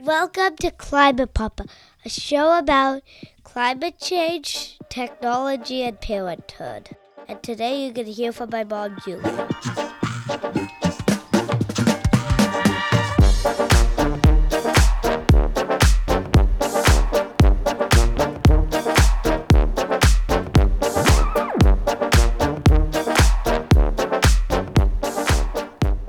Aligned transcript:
Welcome 0.00 0.56
to 0.56 0.70
Climate 0.70 1.32
Papa, 1.32 1.64
a 2.04 2.08
show 2.08 2.58
about 2.58 3.02
climate 3.42 3.98
change, 3.98 4.78
technology, 4.88 5.82
and 5.82 6.00
parenthood. 6.00 6.90
And 7.26 7.42
today 7.42 7.82
you're 7.84 7.92
going 7.92 8.06
to 8.06 8.12
hear 8.12 8.32
from 8.32 8.50
my 8.50 8.64
mom, 8.64 8.98
Julia. 9.04 9.48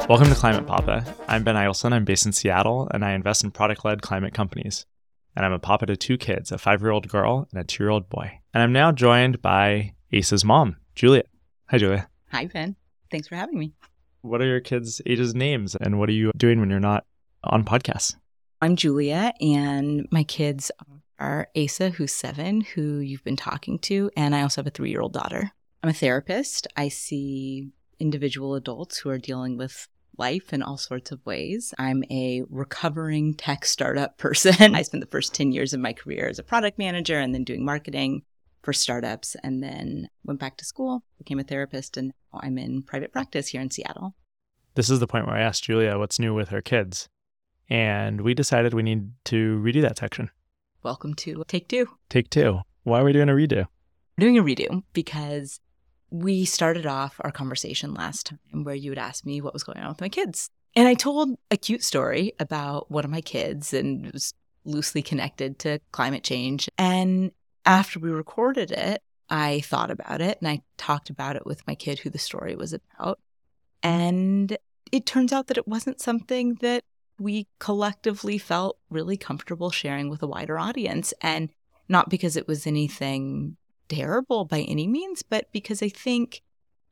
Welcome 0.08 0.30
to 0.30 0.36
Climate 0.36 0.66
Papa. 0.66 1.04
I'm 1.28 1.44
Ben 1.44 1.56
Eielson. 1.56 1.92
I'm 1.92 2.06
based 2.06 2.26
in 2.26 2.32
Seattle 2.32 2.88
and 2.94 3.04
I 3.04 3.12
invest 3.12 3.44
in 3.44 3.52
product 3.52 3.84
led 3.84 4.02
climate 4.02 4.34
companies. 4.34 4.86
And 5.36 5.46
I'm 5.46 5.52
a 5.52 5.60
papa 5.60 5.86
to 5.88 5.98
two 5.98 6.18
kids, 6.18 6.50
a 6.50 6.58
five 6.58 6.82
year 6.82 6.92
old 6.92 7.10
girl 7.10 7.46
and 7.52 7.60
a 7.60 7.66
two 7.66 7.84
year 7.84 7.90
old 7.90 8.08
boy. 8.08 8.40
And 8.54 8.64
I'm 8.64 8.72
now 8.72 8.94
joined 8.94 9.42
by 9.42 9.96
Asa's 10.14 10.46
mom, 10.46 10.78
Julia. 10.96 11.24
Hi, 11.66 11.78
Julia. 11.78 12.08
Hi, 12.32 12.46
Ben. 12.46 12.78
Thanks 13.12 13.28
for 13.28 13.36
having 13.36 13.60
me. 13.60 13.74
What 14.22 14.42
are 14.42 14.48
your 14.48 14.62
kids' 14.62 15.02
ages' 15.06 15.36
names 15.36 15.76
and 15.76 16.00
what 16.00 16.08
are 16.08 16.14
you 16.14 16.32
doing 16.38 16.62
when 16.62 16.70
you're 16.70 16.80
not 16.80 17.06
on 17.44 17.66
podcasts? 17.66 18.16
I'm 18.62 18.78
Julia, 18.78 19.34
and 19.42 20.08
my 20.10 20.24
kids 20.24 20.72
are 21.20 21.50
Asa, 21.54 21.90
who's 21.90 22.14
seven, 22.14 22.62
who 22.62 23.00
you've 23.00 23.26
been 23.26 23.36
talking 23.36 23.78
to, 23.80 24.10
and 24.16 24.34
I 24.34 24.42
also 24.42 24.62
have 24.62 24.68
a 24.68 24.72
three 24.72 24.90
year 24.90 25.02
old 25.02 25.12
daughter. 25.12 25.52
I'm 25.84 25.90
a 25.90 25.94
therapist. 25.94 26.66
I 26.78 26.88
see 26.88 27.72
individual 28.00 28.56
adults 28.56 29.00
who 29.00 29.10
are 29.10 29.18
dealing 29.18 29.58
with 29.58 29.88
life 30.18 30.54
in 30.54 30.62
all 30.62 30.78
sorts 30.78 31.12
of 31.12 31.26
ways. 31.26 31.74
I'm 31.78 32.04
a 32.10 32.44
recovering 32.50 33.34
tech 33.36 33.66
startup 33.66 34.18
person. 34.18 34.76
I 34.76 34.82
spent 34.82 35.02
the 35.04 35.10
first 35.10 35.34
10 35.34 35.52
years 35.52 35.74
of 35.74 35.80
my 35.80 35.94
career 35.94 36.28
as 36.28 36.40
a 36.40 36.44
product 36.44 36.78
manager 36.78 37.20
and 37.20 37.34
then 37.34 37.44
doing 37.44 37.64
marketing 37.64 38.24
for 38.64 38.74
startups 38.74 39.36
and 39.44 39.64
then 39.64 40.10
went 40.26 40.40
back 40.40 40.58
to 40.58 40.66
school, 40.66 41.04
became 41.18 41.40
a 41.40 41.44
therapist, 41.44 41.96
and 41.96 42.12
I'm 42.34 42.58
in 42.58 42.84
private 42.84 43.14
practice 43.14 43.48
here 43.48 43.62
in 43.62 43.72
Seattle. 43.72 44.16
This 44.76 44.90
is 44.90 45.00
the 45.00 45.08
point 45.08 45.26
where 45.26 45.36
I 45.36 45.42
asked 45.42 45.64
Julia 45.64 45.98
what's 45.98 46.20
new 46.20 46.34
with 46.34 46.50
her 46.50 46.62
kids. 46.62 47.08
And 47.70 48.22
we 48.22 48.34
decided 48.34 48.74
we 48.74 48.84
need 48.84 49.12
to 49.26 49.60
redo 49.60 49.82
that 49.82 49.98
section. 49.98 50.30
Welcome 50.84 51.16
to 51.16 51.44
Take 51.48 51.68
Two. 51.68 51.88
Take 52.10 52.30
two. 52.30 52.62
Why 52.84 53.02
are 53.02 53.04
we 53.04 53.12
doing 53.12 53.30
a 53.30 53.34
redo? 53.34 53.68
We're 54.18 54.32
doing 54.32 54.38
a 54.38 54.44
redo 54.44 54.84
because 54.94 55.60
we 56.10 56.46
started 56.46 56.86
off 56.86 57.20
our 57.22 57.32
conversation 57.32 57.94
last 57.94 58.28
time 58.28 58.64
where 58.64 58.76
you 58.76 58.92
had 58.92 58.98
asked 58.98 59.26
me 59.26 59.42
what 59.42 59.54
was 59.54 59.64
going 59.64 59.80
on 59.80 59.90
with 59.90 60.02
my 60.02 60.10
kids. 60.10 60.50
And 60.76 60.88
I 60.88 60.94
told 60.94 61.38
a 61.52 61.58
cute 61.58 61.84
story 61.84 62.34
about 62.40 62.92
one 62.92 63.04
of 63.04 63.12
my 63.12 63.22
kids 63.22 63.74
and 63.74 64.06
it 64.06 64.14
was 64.14 64.34
loosely 64.64 65.02
connected 65.02 65.60
to 65.60 65.80
climate 65.92 66.24
change. 66.24 66.70
And 66.78 67.32
after 67.66 68.00
we 68.00 68.10
recorded 68.10 68.72
it, 68.72 69.02
I 69.30 69.62
thought 69.62 69.92
about 69.92 70.22
it 70.22 70.38
and 70.40 70.48
I 70.48 70.62
talked 70.78 71.10
about 71.10 71.36
it 71.36 71.46
with 71.46 71.66
my 71.68 71.76
kid 71.76 72.00
who 72.00 72.10
the 72.10 72.20
story 72.20 72.56
was 72.56 72.74
about. 72.74 73.20
And 73.84 74.58
it 74.92 75.06
turns 75.06 75.34
out 75.34 75.48
that 75.48 75.58
it 75.58 75.68
wasn't 75.68 76.00
something 76.00 76.56
that 76.62 76.84
we 77.20 77.48
collectively 77.60 78.38
felt 78.38 78.78
really 78.90 79.18
comfortable 79.18 79.72
sharing 79.72 80.10
with 80.10 80.22
a 80.22 80.28
wider 80.28 80.60
audience. 80.60 81.14
And 81.22 81.50
not 81.90 82.10
because 82.10 82.38
it 82.38 82.48
was 82.48 82.68
anything 82.68 83.58
terrible 83.88 84.46
by 84.46 84.62
any 84.62 84.88
means, 84.88 85.24
but 85.24 85.52
because 85.52 85.82
I 85.82 85.90
think 85.90 86.42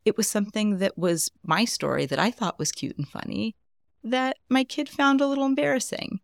it 0.05 0.17
was 0.17 0.29
something 0.29 0.77
that 0.77 0.97
was 0.97 1.31
my 1.43 1.65
story 1.65 2.05
that 2.05 2.19
I 2.19 2.31
thought 2.31 2.59
was 2.59 2.71
cute 2.71 2.97
and 2.97 3.07
funny 3.07 3.55
that 4.03 4.38
my 4.49 4.63
kid 4.63 4.88
found 4.88 5.19
a 5.19 5.27
little 5.27 5.45
embarrassing. 5.45 6.19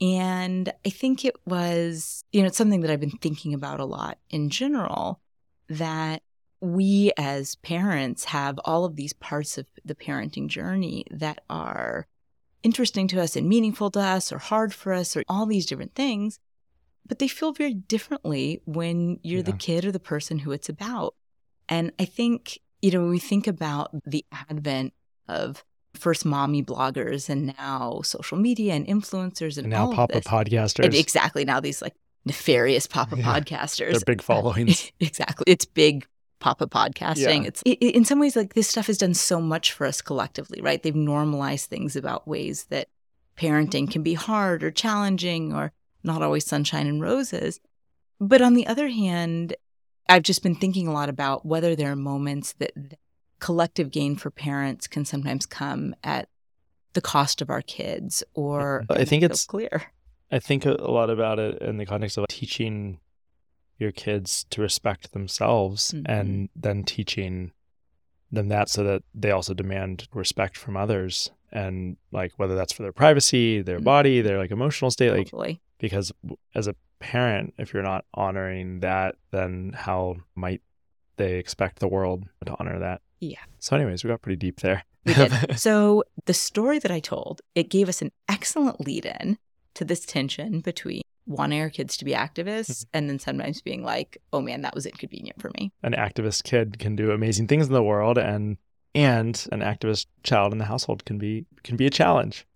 And 0.00 0.72
I 0.84 0.90
think 0.90 1.24
it 1.24 1.36
was, 1.46 2.24
you 2.32 2.40
know, 2.40 2.48
it's 2.48 2.56
something 2.56 2.80
that 2.80 2.90
I've 2.90 3.00
been 3.00 3.10
thinking 3.10 3.54
about 3.54 3.80
a 3.80 3.84
lot 3.84 4.18
in 4.30 4.50
general 4.50 5.20
that 5.68 6.22
we 6.60 7.12
as 7.16 7.54
parents 7.56 8.24
have 8.24 8.58
all 8.64 8.84
of 8.84 8.96
these 8.96 9.12
parts 9.12 9.56
of 9.58 9.66
the 9.84 9.94
parenting 9.94 10.48
journey 10.48 11.04
that 11.10 11.42
are 11.48 12.06
interesting 12.62 13.08
to 13.08 13.20
us 13.20 13.36
and 13.36 13.48
meaningful 13.48 13.90
to 13.90 14.00
us 14.00 14.32
or 14.32 14.38
hard 14.38 14.74
for 14.74 14.92
us 14.92 15.16
or 15.16 15.22
all 15.28 15.46
these 15.46 15.66
different 15.66 15.94
things 15.94 16.38
but 17.10 17.18
they 17.18 17.26
feel 17.26 17.52
very 17.52 17.74
differently 17.74 18.62
when 18.66 19.18
you're 19.24 19.38
yeah. 19.38 19.46
the 19.46 19.52
kid 19.52 19.84
or 19.84 19.90
the 19.90 19.98
person 19.98 20.38
who 20.38 20.52
it's 20.52 20.68
about. 20.68 21.16
And 21.68 21.90
I 21.98 22.04
think, 22.04 22.60
you 22.82 22.92
know, 22.92 23.00
when 23.00 23.10
we 23.10 23.18
think 23.18 23.48
about 23.48 23.90
the 24.06 24.24
advent 24.48 24.92
of 25.26 25.64
first 25.94 26.24
mommy 26.24 26.62
bloggers 26.62 27.28
and 27.28 27.52
now 27.58 28.00
social 28.04 28.38
media 28.38 28.74
and 28.74 28.86
influencers 28.86 29.58
and, 29.58 29.64
and 29.64 29.70
now 29.70 29.92
papa 29.92 30.14
this, 30.14 30.24
podcasters. 30.24 30.84
And 30.84 30.94
exactly. 30.94 31.44
Now 31.44 31.58
these 31.58 31.82
like 31.82 31.94
nefarious 32.24 32.86
papa 32.86 33.16
yeah. 33.18 33.24
podcasters. 33.24 33.90
They're 33.90 34.00
big 34.06 34.22
followings. 34.22 34.92
exactly. 35.00 35.42
It's 35.48 35.64
big 35.64 36.06
papa 36.38 36.68
podcasting. 36.68 37.42
Yeah. 37.42 37.48
It's 37.48 37.62
it, 37.66 37.82
in 37.82 38.04
some 38.04 38.20
ways 38.20 38.36
like 38.36 38.54
this 38.54 38.68
stuff 38.68 38.86
has 38.86 38.98
done 38.98 39.14
so 39.14 39.40
much 39.40 39.72
for 39.72 39.84
us 39.84 40.00
collectively, 40.00 40.60
right? 40.62 40.80
They've 40.80 40.94
normalized 40.94 41.68
things 41.70 41.96
about 41.96 42.28
ways 42.28 42.66
that 42.66 42.86
parenting 43.36 43.90
can 43.90 44.04
be 44.04 44.14
hard 44.14 44.62
or 44.62 44.70
challenging 44.70 45.52
or 45.52 45.72
not 46.02 46.22
always 46.22 46.46
sunshine 46.46 46.86
and 46.86 47.00
roses. 47.00 47.60
But 48.20 48.42
on 48.42 48.54
the 48.54 48.66
other 48.66 48.88
hand, 48.88 49.54
I've 50.08 50.22
just 50.22 50.42
been 50.42 50.54
thinking 50.54 50.88
a 50.88 50.92
lot 50.92 51.08
about 51.08 51.46
whether 51.46 51.74
there 51.74 51.92
are 51.92 51.96
moments 51.96 52.52
that 52.54 52.72
collective 53.38 53.90
gain 53.90 54.16
for 54.16 54.30
parents 54.30 54.86
can 54.86 55.04
sometimes 55.04 55.46
come 55.46 55.94
at 56.04 56.28
the 56.92 57.00
cost 57.00 57.40
of 57.40 57.50
our 57.50 57.62
kids 57.62 58.22
or 58.34 58.84
I 58.90 59.04
think 59.04 59.22
it's 59.22 59.46
clear. 59.46 59.84
I 60.30 60.38
think 60.38 60.64
a 60.64 60.72
lot 60.72 61.10
about 61.10 61.38
it 61.38 61.60
in 61.62 61.76
the 61.76 61.86
context 61.86 62.18
of 62.18 62.26
teaching 62.28 62.98
your 63.78 63.92
kids 63.92 64.44
to 64.50 64.60
respect 64.60 65.12
themselves 65.12 65.92
mm-hmm. 65.92 66.10
and 66.10 66.48
then 66.54 66.84
teaching 66.84 67.52
them 68.30 68.48
that 68.48 68.68
so 68.68 68.84
that 68.84 69.02
they 69.14 69.30
also 69.30 69.54
demand 69.54 70.06
respect 70.12 70.56
from 70.56 70.76
others 70.76 71.30
and 71.50 71.96
like 72.12 72.32
whether 72.36 72.54
that's 72.54 72.72
for 72.72 72.82
their 72.82 72.92
privacy, 72.92 73.62
their 73.62 73.76
mm-hmm. 73.76 73.84
body, 73.84 74.20
their 74.20 74.38
like 74.38 74.50
emotional 74.50 74.90
state 74.90 75.12
like 75.12 75.32
because 75.80 76.12
as 76.54 76.66
a 76.66 76.74
parent 77.00 77.54
if 77.58 77.72
you're 77.72 77.82
not 77.82 78.04
honoring 78.14 78.80
that 78.80 79.16
then 79.30 79.72
how 79.74 80.16
might 80.34 80.60
they 81.16 81.38
expect 81.38 81.80
the 81.80 81.88
world 81.88 82.24
to 82.46 82.54
honor 82.58 82.78
that? 82.78 83.02
Yeah. 83.20 83.40
So 83.58 83.76
anyways 83.76 84.04
we 84.04 84.08
got 84.08 84.22
pretty 84.22 84.36
deep 84.36 84.60
there. 84.60 84.84
So 85.56 86.04
the 86.26 86.34
story 86.34 86.78
that 86.78 86.90
i 86.90 87.00
told 87.00 87.40
it 87.54 87.70
gave 87.70 87.88
us 87.88 88.02
an 88.02 88.12
excellent 88.28 88.80
lead 88.80 89.06
in 89.06 89.38
to 89.74 89.84
this 89.84 90.04
tension 90.04 90.60
between 90.60 91.02
wanting 91.26 91.60
our 91.60 91.70
kids 91.70 91.96
to 91.96 92.04
be 92.04 92.12
activists 92.12 92.70
mm-hmm. 92.70 92.90
and 92.92 93.08
then 93.08 93.18
sometimes 93.18 93.62
being 93.62 93.82
like 93.82 94.18
oh 94.32 94.40
man 94.40 94.60
that 94.62 94.74
was 94.74 94.86
inconvenient 94.86 95.40
for 95.40 95.50
me. 95.58 95.72
An 95.82 95.94
activist 95.94 96.44
kid 96.44 96.78
can 96.78 96.96
do 96.96 97.10
amazing 97.10 97.48
things 97.48 97.66
in 97.66 97.72
the 97.72 97.82
world 97.82 98.18
and 98.18 98.58
and 98.94 99.46
an 99.52 99.60
activist 99.60 100.06
child 100.22 100.52
in 100.52 100.58
the 100.58 100.64
household 100.64 101.04
can 101.04 101.18
be 101.18 101.46
can 101.62 101.76
be 101.76 101.86
a 101.86 101.90
challenge. 101.90 102.46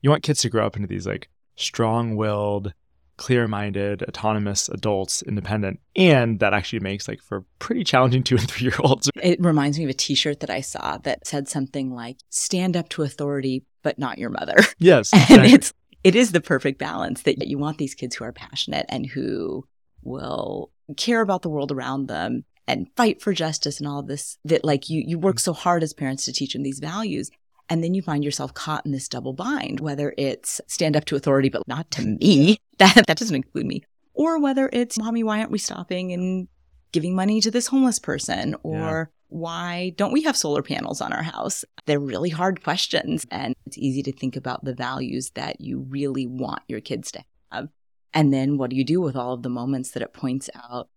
You 0.00 0.10
want 0.10 0.22
kids 0.22 0.40
to 0.40 0.50
grow 0.50 0.66
up 0.66 0.76
into 0.76 0.88
these 0.88 1.06
like 1.06 1.28
strong 1.56 2.16
willed, 2.16 2.72
clear 3.16 3.46
minded, 3.46 4.02
autonomous 4.02 4.68
adults, 4.68 5.22
independent. 5.22 5.80
And 5.94 6.40
that 6.40 6.54
actually 6.54 6.80
makes 6.80 7.06
like 7.08 7.22
for 7.22 7.44
pretty 7.58 7.84
challenging 7.84 8.22
two 8.24 8.36
and 8.36 8.50
three 8.50 8.66
year 8.66 8.76
olds. 8.80 9.10
It 9.22 9.40
reminds 9.40 9.78
me 9.78 9.84
of 9.84 9.90
a 9.90 9.94
t 9.94 10.14
shirt 10.14 10.40
that 10.40 10.50
I 10.50 10.60
saw 10.60 10.98
that 10.98 11.26
said 11.26 11.48
something 11.48 11.92
like, 11.92 12.16
stand 12.30 12.76
up 12.76 12.88
to 12.90 13.02
authority, 13.02 13.64
but 13.82 13.98
not 13.98 14.18
your 14.18 14.30
mother. 14.30 14.56
Yes. 14.78 15.10
and 15.12 15.44
it's, 15.46 15.72
it 16.02 16.16
is 16.16 16.32
the 16.32 16.40
perfect 16.40 16.78
balance 16.78 17.22
that 17.22 17.46
you 17.46 17.56
want 17.58 17.78
these 17.78 17.94
kids 17.94 18.16
who 18.16 18.24
are 18.24 18.32
passionate 18.32 18.86
and 18.88 19.06
who 19.06 19.64
will 20.02 20.70
care 20.96 21.20
about 21.20 21.42
the 21.42 21.48
world 21.48 21.70
around 21.70 22.08
them 22.08 22.44
and 22.66 22.88
fight 22.96 23.20
for 23.20 23.32
justice 23.32 23.78
and 23.78 23.88
all 23.88 24.02
this 24.02 24.38
that 24.44 24.64
like 24.64 24.88
you 24.88 25.02
you 25.06 25.18
work 25.18 25.38
so 25.38 25.52
hard 25.52 25.82
as 25.82 25.92
parents 25.92 26.24
to 26.24 26.32
teach 26.32 26.52
them 26.52 26.62
these 26.62 26.78
values 26.78 27.30
and 27.72 27.82
then 27.82 27.94
you 27.94 28.02
find 28.02 28.22
yourself 28.22 28.52
caught 28.52 28.84
in 28.84 28.92
this 28.92 29.08
double 29.08 29.32
bind, 29.32 29.80
whether 29.80 30.12
it's 30.18 30.60
stand 30.66 30.94
up 30.94 31.06
to 31.06 31.16
authority, 31.16 31.48
but 31.48 31.66
not 31.66 31.90
to 31.92 32.02
me. 32.02 32.58
That, 32.78 33.06
that 33.06 33.16
doesn't 33.16 33.36
include 33.36 33.66
me. 33.66 33.84
Or 34.12 34.40
whether 34.40 34.68
it's, 34.72 34.98
mommy, 34.98 35.22
why 35.22 35.38
aren't 35.38 35.52
we 35.52 35.58
stopping 35.58 36.12
and 36.12 36.48
giving 36.90 37.14
money 37.14 37.40
to 37.40 37.50
this 37.50 37.68
homeless 37.68 38.00
person? 38.00 38.56
Or 38.64 38.72
yeah. 38.74 39.04
why 39.28 39.92
don't 39.94 40.10
we 40.10 40.22
have 40.22 40.36
solar 40.36 40.62
panels 40.62 41.00
on 41.00 41.12
our 41.12 41.22
house? 41.22 41.64
They're 41.86 42.00
really 42.00 42.30
hard 42.30 42.64
questions. 42.64 43.24
And 43.30 43.54
it's 43.66 43.78
easy 43.78 44.02
to 44.02 44.12
think 44.12 44.34
about 44.34 44.64
the 44.64 44.74
values 44.74 45.30
that 45.36 45.60
you 45.60 45.86
really 45.88 46.26
want 46.26 46.62
your 46.66 46.80
kids 46.80 47.12
to 47.12 47.22
have. 47.52 47.68
And 48.12 48.34
then 48.34 48.58
what 48.58 48.70
do 48.70 48.76
you 48.76 48.84
do 48.84 49.00
with 49.00 49.14
all 49.14 49.34
of 49.34 49.44
the 49.44 49.48
moments 49.48 49.92
that 49.92 50.02
it 50.02 50.12
points 50.12 50.50
out 50.56 50.88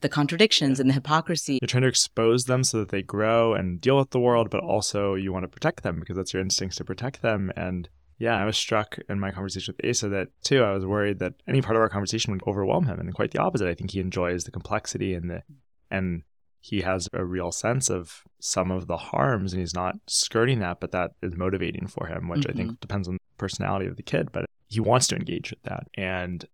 the 0.00 0.08
contradictions 0.08 0.80
and 0.80 0.88
the 0.88 0.94
hypocrisy. 0.94 1.58
You're 1.60 1.68
trying 1.68 1.82
to 1.82 1.88
expose 1.88 2.46
them 2.46 2.64
so 2.64 2.78
that 2.80 2.88
they 2.88 3.02
grow 3.02 3.54
and 3.54 3.80
deal 3.80 3.98
with 3.98 4.10
the 4.10 4.20
world, 4.20 4.50
but 4.50 4.60
also 4.60 5.14
you 5.14 5.32
want 5.32 5.44
to 5.44 5.48
protect 5.48 5.82
them 5.82 6.00
because 6.00 6.16
that's 6.16 6.32
your 6.32 6.42
instincts 6.42 6.76
to 6.76 6.84
protect 6.84 7.22
them. 7.22 7.52
And 7.56 7.88
yeah, 8.18 8.36
I 8.36 8.44
was 8.44 8.56
struck 8.56 8.98
in 9.08 9.20
my 9.20 9.30
conversation 9.30 9.74
with 9.76 9.88
Asa 9.88 10.08
that 10.10 10.28
too, 10.42 10.62
I 10.62 10.72
was 10.72 10.86
worried 10.86 11.18
that 11.18 11.34
any 11.48 11.60
part 11.60 11.76
of 11.76 11.82
our 11.82 11.88
conversation 11.88 12.32
would 12.32 12.42
overwhelm 12.46 12.86
him. 12.86 12.98
And 12.98 13.14
quite 13.14 13.32
the 13.32 13.40
opposite. 13.40 13.68
I 13.68 13.74
think 13.74 13.90
he 13.90 14.00
enjoys 14.00 14.44
the 14.44 14.50
complexity 14.50 15.14
and 15.14 15.30
the 15.30 15.42
and 15.90 16.22
he 16.60 16.82
has 16.82 17.08
a 17.12 17.24
real 17.24 17.50
sense 17.50 17.90
of 17.90 18.22
some 18.38 18.70
of 18.70 18.86
the 18.86 18.96
harms 18.96 19.52
and 19.52 19.60
he's 19.60 19.74
not 19.74 19.96
skirting 20.06 20.60
that, 20.60 20.78
but 20.78 20.92
that 20.92 21.10
is 21.20 21.36
motivating 21.36 21.88
for 21.88 22.06
him, 22.06 22.28
which 22.28 22.42
mm-hmm. 22.42 22.50
I 22.50 22.54
think 22.54 22.68
mm-hmm. 22.68 22.80
depends 22.80 23.08
on 23.08 23.14
the 23.14 23.20
personality 23.36 23.86
of 23.86 23.96
the 23.96 24.02
kid. 24.02 24.30
But 24.30 24.46
he 24.68 24.78
wants 24.78 25.08
to 25.08 25.16
engage 25.16 25.50
with 25.50 25.62
that. 25.64 25.88
And 25.94 26.46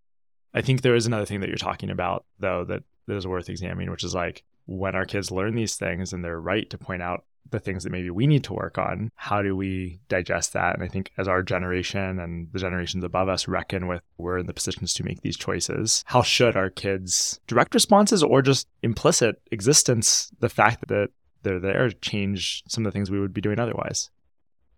I 0.55 0.63
think 0.63 0.83
there 0.83 0.95
is 0.95 1.07
another 1.07 1.27
thing 1.27 1.41
that 1.41 1.49
you're 1.49 1.57
talking 1.57 1.91
about, 1.91 2.25
though, 2.39 2.65
that, 2.65 2.83
that 3.07 3.17
is 3.17 3.27
worth 3.27 3.49
examining, 3.49 3.91
which 3.91 4.05
is 4.05 4.15
like 4.15 4.45
when 4.67 4.95
our 4.95 5.05
kids 5.05 5.31
learn 5.31 5.55
these 5.55 5.77
things 5.77 6.13
and 6.13 6.25
they're 6.25 6.41
right 6.41 6.69
to 6.71 6.79
point 6.79 7.03
out 7.03 7.25
the 7.51 7.59
things 7.59 7.83
that 7.83 7.91
maybe 7.91 8.11
we 8.11 8.27
need 8.27 8.45
to 8.45 8.53
work 8.53 8.77
on, 8.77 9.11
how 9.15 9.43
do 9.43 9.57
we 9.57 9.99
digest 10.09 10.53
that? 10.53 10.75
And 10.75 10.85
I 10.85 10.89
think 10.89 11.13
as 11.17 11.29
our 11.29 11.43
generation 11.43 12.19
and 12.19 12.49
the 12.53 12.59
generations 12.59 13.05
above 13.05 13.29
us 13.29 13.49
reckon 13.49 13.87
with 13.87 14.03
we're 14.19 14.39
in 14.39 14.47
the 14.47 14.53
positions 14.53 14.93
to 14.95 15.05
make 15.05 15.23
these 15.23 15.37
choices, 15.37 16.05
how 16.07 16.23
should 16.23 16.57
our 16.57 16.71
kids' 16.71 17.41
direct 17.47 17.75
responses 17.75 18.23
or 18.23 18.43
just 18.43 18.69
implicit 18.83 19.41
existence, 19.51 20.31
the 20.41 20.49
fact 20.49 20.89
that 20.89 21.11
they're 21.43 21.61
there, 21.61 21.91
change 21.91 22.63
some 22.69 22.85
of 22.85 22.93
the 22.93 22.97
things 22.97 23.11
we 23.11 23.21
would 23.21 23.33
be 23.33 23.41
doing 23.41 23.59
otherwise? 23.59 24.11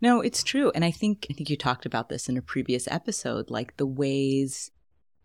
No, 0.00 0.20
it's 0.20 0.42
true. 0.42 0.70
And 0.74 0.84
I 0.84 0.90
think 0.90 1.26
I 1.30 1.34
think 1.34 1.50
you 1.50 1.56
talked 1.56 1.84
about 1.84 2.08
this 2.08 2.28
in 2.28 2.36
a 2.36 2.42
previous 2.42 2.88
episode, 2.88 3.50
like 3.50 3.76
the 3.76 3.86
ways 3.86 4.70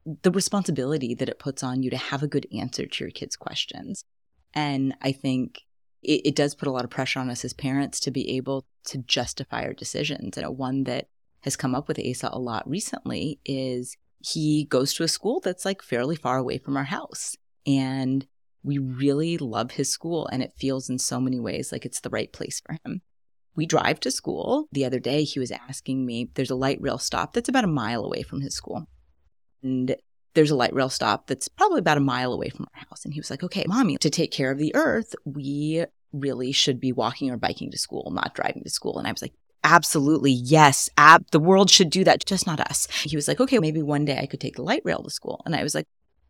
the 0.06 0.32
responsibility 0.32 1.16
that 1.16 1.30
it 1.30 1.40
puts 1.40 1.64
on 1.64 1.82
you 1.82 1.90
to 1.90 1.98
have 1.98 2.22
a 2.22 2.28
good 2.28 2.48
answer 2.58 2.86
to 2.86 3.04
your 3.04 3.12
kids' 3.12 3.36
questions. 3.36 4.04
And 4.54 4.96
I 5.02 5.12
think 5.12 5.62
it, 6.04 6.22
it, 6.26 6.36
does 6.36 6.54
put 6.56 6.68
a 6.68 6.72
lot 6.72 6.84
of 6.84 6.92
pressure 6.92 7.20
on 7.20 7.30
us 7.30 7.44
as 7.44 7.54
parents 7.54 8.00
to 8.02 8.12
be 8.12 8.38
able 8.38 8.66
to 8.86 9.00
justify 9.00 9.64
our 9.64 9.74
decisions. 9.74 10.38
And 10.38 10.58
one 10.58 10.84
that 10.84 11.08
has 11.42 11.56
come 11.56 11.74
up 11.74 11.88
with 11.88 12.00
Asa 12.00 12.30
a 12.32 12.40
lot 12.40 12.70
recently 12.70 13.40
is 13.46 13.98
he 14.20 14.66
goes 14.66 14.94
to 14.94 15.04
a 15.04 15.08
school 15.08 15.42
that's 15.44 15.66
like 15.66 15.82
fairly 15.82 16.16
far 16.16 16.38
away 16.38 16.58
from 16.60 16.78
our 16.78 16.86
house. 16.86 17.36
And 17.66 18.26
we 18.64 18.78
really 18.78 19.38
love 19.38 19.72
his 19.72 19.92
school, 19.92 20.28
and 20.32 20.42
it 20.42 20.54
feels 20.58 20.90
in 20.90 20.98
so 20.98 21.20
many 21.20 21.40
ways 21.40 21.72
like 21.72 21.86
it's 21.86 22.00
the 22.00 22.10
right 22.10 22.34
place 22.34 22.62
for 22.66 22.78
him. 22.84 23.02
We 23.56 23.68
drive 23.68 24.00
to 24.02 24.12
school. 24.12 24.68
The 24.72 24.86
other 24.86 25.00
day, 25.00 25.24
he 25.24 25.40
was 25.40 25.52
asking 25.52 26.06
me, 26.06 26.32
there's 26.34 26.50
a 26.50 26.56
light 26.56 26.80
rail 26.82 26.98
stop 26.98 27.34
that's 27.34 27.48
about 27.48 27.64
a 27.64 27.68
mile 27.68 28.04
away 28.04 28.24
from 28.24 28.42
his 28.42 28.56
school. 28.56 28.88
And 29.66 29.96
there's 30.36 30.52
a 30.52 30.56
light 30.56 30.74
rail 30.74 30.90
stop 30.90 31.28
that's 31.28 31.48
probably 31.48 31.80
about 31.80 31.98
a 31.98 32.02
mile 32.02 32.32
away 32.32 32.50
from 32.50 32.68
our 32.74 32.86
house. 32.90 33.04
And 33.04 33.14
he 33.14 33.20
was 33.20 33.32
like, 33.32 33.44
okay, 33.44 33.66
mommy, 33.68 33.98
to 33.98 34.10
take 34.10 34.32
care 34.32 34.52
of 34.52 34.60
the 34.60 34.74
earth, 34.76 35.16
we 35.26 35.86
really 36.14 36.52
should 36.52 36.80
be 36.80 36.92
walking 36.92 37.32
or 37.32 37.38
biking 37.38 37.72
to 37.72 37.78
school, 37.78 38.12
not 38.12 38.36
driving 38.36 38.64
to 38.64 38.70
school. 38.70 39.00
And 39.00 39.08
I 39.08 39.12
was 39.12 39.22
like, 39.22 39.34
absolutely, 39.64 40.32
yes, 40.32 40.90
ab- 40.98 41.26
the 41.32 41.40
world 41.40 41.72
should 41.72 41.90
do 41.90 42.04
that, 42.04 42.26
just 42.26 42.46
not 42.46 42.60
us. 42.60 42.88
He 43.04 43.16
was 43.16 43.28
like, 43.28 43.40
okay, 43.42 43.60
maybe 43.60 43.82
one 43.82 44.06
day 44.06 44.20
I 44.20 44.28
could 44.28 44.40
take 44.40 44.56
the 44.56 44.62
light 44.62 44.84
rail 44.86 45.02
to 45.02 45.10
school. 45.10 45.42
And 45.46 45.56
I 45.56 45.64
was 45.64 45.74
like, 45.74 45.88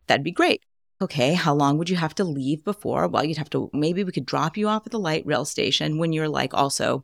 that'd 0.07 0.23
be 0.23 0.31
great. 0.31 0.63
Okay, 1.01 1.33
how 1.33 1.53
long 1.53 1.77
would 1.77 1.89
you 1.89 1.97
have 1.97 2.15
to 2.15 2.23
leave 2.23 2.63
before? 2.63 3.07
Well, 3.09 3.25
you'd 3.25 3.37
have 3.37 3.49
to, 3.49 3.69
maybe 3.73 4.05
we 4.05 4.13
could 4.13 4.25
drop 4.25 4.55
you 4.55 4.69
off 4.69 4.85
at 4.85 4.91
the 4.91 4.99
light 4.99 5.25
rail 5.25 5.43
station 5.43 5.97
when 5.97 6.13
you're 6.13 6.29
like 6.29 6.53
also, 6.53 7.03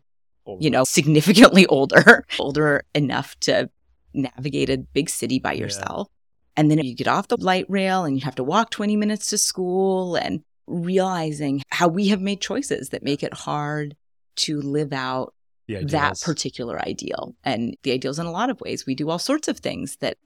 you 0.59 0.69
know, 0.69 0.85
significantly 0.85 1.65
older, 1.67 2.25
older 2.39 2.83
enough 2.95 3.37
to 3.41 3.69
navigate 4.13 4.69
a 4.69 4.77
big 4.77 5.09
city 5.09 5.39
by 5.39 5.53
yourself. 5.53 6.07
Yeah. 6.09 6.20
And 6.57 6.69
then 6.69 6.79
you 6.79 6.95
get 6.95 7.07
off 7.07 7.27
the 7.27 7.37
light 7.37 7.65
rail 7.69 8.03
and 8.03 8.17
you 8.17 8.25
have 8.25 8.35
to 8.35 8.43
walk 8.43 8.71
20 8.71 8.95
minutes 8.95 9.29
to 9.29 9.37
school 9.37 10.15
and 10.15 10.43
realizing 10.67 11.63
how 11.69 11.87
we 11.87 12.09
have 12.09 12.21
made 12.21 12.41
choices 12.41 12.89
that 12.89 13.03
make 13.03 13.23
it 13.23 13.33
hard 13.33 13.95
to 14.35 14.61
live 14.61 14.93
out 14.93 15.33
that 15.67 16.19
particular 16.21 16.81
ideal. 16.81 17.35
And 17.43 17.77
the 17.83 17.93
ideals 17.93 18.19
in 18.19 18.25
a 18.25 18.31
lot 18.31 18.49
of 18.49 18.59
ways. 18.61 18.85
We 18.85 18.95
do 18.95 19.09
all 19.09 19.19
sorts 19.19 19.47
of 19.47 19.59
things 19.59 19.97
that 19.97 20.17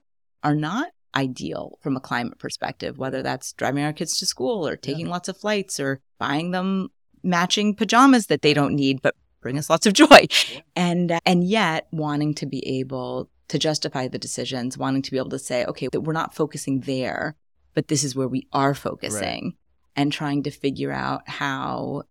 are 0.43 0.55
not 0.55 0.87
ideal 1.15 1.77
from 1.81 1.95
a 1.95 2.01
climate 2.01 2.39
perspective, 2.39 2.97
whether 2.97 3.21
that's 3.21 3.53
driving 3.53 3.83
our 3.83 3.93
kids 3.93 4.17
to 4.17 4.25
school 4.25 4.67
or 4.67 4.75
taking 4.75 5.05
yeah. 5.05 5.11
lots 5.11 5.29
of 5.29 5.37
flights 5.37 5.79
or 5.79 6.01
buying 6.19 6.51
them 6.51 6.89
matching 7.23 7.73
pajamas 7.73 8.27
that 8.27 8.41
they 8.41 8.53
don't 8.53 8.75
need 8.75 9.01
but 9.01 9.15
bring 9.41 9.57
us 9.57 9.69
lots 9.69 9.85
of 9.85 9.93
joy. 9.93 10.27
Yeah. 10.51 10.61
And 10.75 11.11
uh, 11.11 11.19
and 11.25 11.43
yet 11.43 11.87
wanting 11.91 12.33
to 12.35 12.45
be 12.45 12.65
able 12.79 13.29
to 13.47 13.59
justify 13.59 14.07
the 14.07 14.19
decisions, 14.19 14.77
wanting 14.77 15.01
to 15.03 15.11
be 15.11 15.17
able 15.17 15.29
to 15.29 15.39
say, 15.39 15.65
okay, 15.65 15.87
that 15.91 16.01
we're 16.01 16.13
not 16.13 16.35
focusing 16.35 16.81
there, 16.81 17.35
but 17.73 17.87
this 17.87 18.03
is 18.03 18.15
where 18.15 18.27
we 18.27 18.47
are 18.53 18.73
focusing. 18.73 19.43
Right 19.43 19.53
and 19.95 20.11
trying 20.11 20.43
to 20.43 20.51
figure 20.51 20.91
out 20.91 21.27
how 21.27 22.03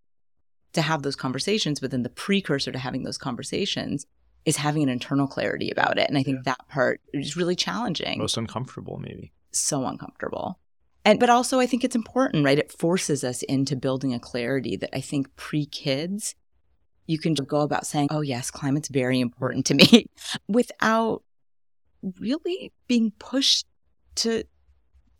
to 0.73 0.83
have 0.83 1.03
those 1.03 1.17
conversations. 1.17 1.81
But 1.81 1.91
then 1.91 2.03
the 2.03 2.09
precursor 2.09 2.73
to 2.73 2.79
having 2.79 3.05
those 3.05 3.19
conversations 3.19 4.07
is 4.45 4.57
having 4.57 4.83
an 4.83 4.89
internal 4.89 5.27
clarity 5.27 5.71
about 5.71 5.99
it. 5.99 6.09
And 6.09 6.19
I 6.19 6.23
think 6.23 6.39
yeah. 6.39 6.53
that 6.57 6.69
part 6.69 7.01
is 7.13 7.37
really 7.37 7.57
challenging. 7.57 8.19
Most 8.19 8.37
uncomfortable, 8.37 8.99
maybe. 8.99 9.33
So 9.53 9.87
uncomfortable. 9.87 10.59
And 11.05 11.21
but 11.21 11.31
also 11.31 11.61
I 11.61 11.67
think 11.67 11.85
it's 11.85 11.97
important, 11.97 12.45
right? 12.45 12.59
It 12.59 12.73
forces 12.73 13.25
us 13.25 13.43
into 13.43 13.77
building 13.77 14.15
a 14.15 14.19
clarity 14.19 14.77
that 14.77 14.91
I 14.95 15.01
think 15.01 15.35
pre-kids 15.37 16.35
you 17.07 17.19
can 17.19 17.35
go 17.35 17.61
about 17.61 17.87
saying, 17.87 18.09
"Oh 18.11 18.21
yes, 18.21 18.51
climate's 18.51 18.89
very 18.89 19.21
important 19.21 19.67
to 19.67 19.75
me," 19.75 20.07
without 20.49 21.23
really 22.19 22.73
being 22.87 23.13
pushed 23.19 23.67
to 24.17 24.45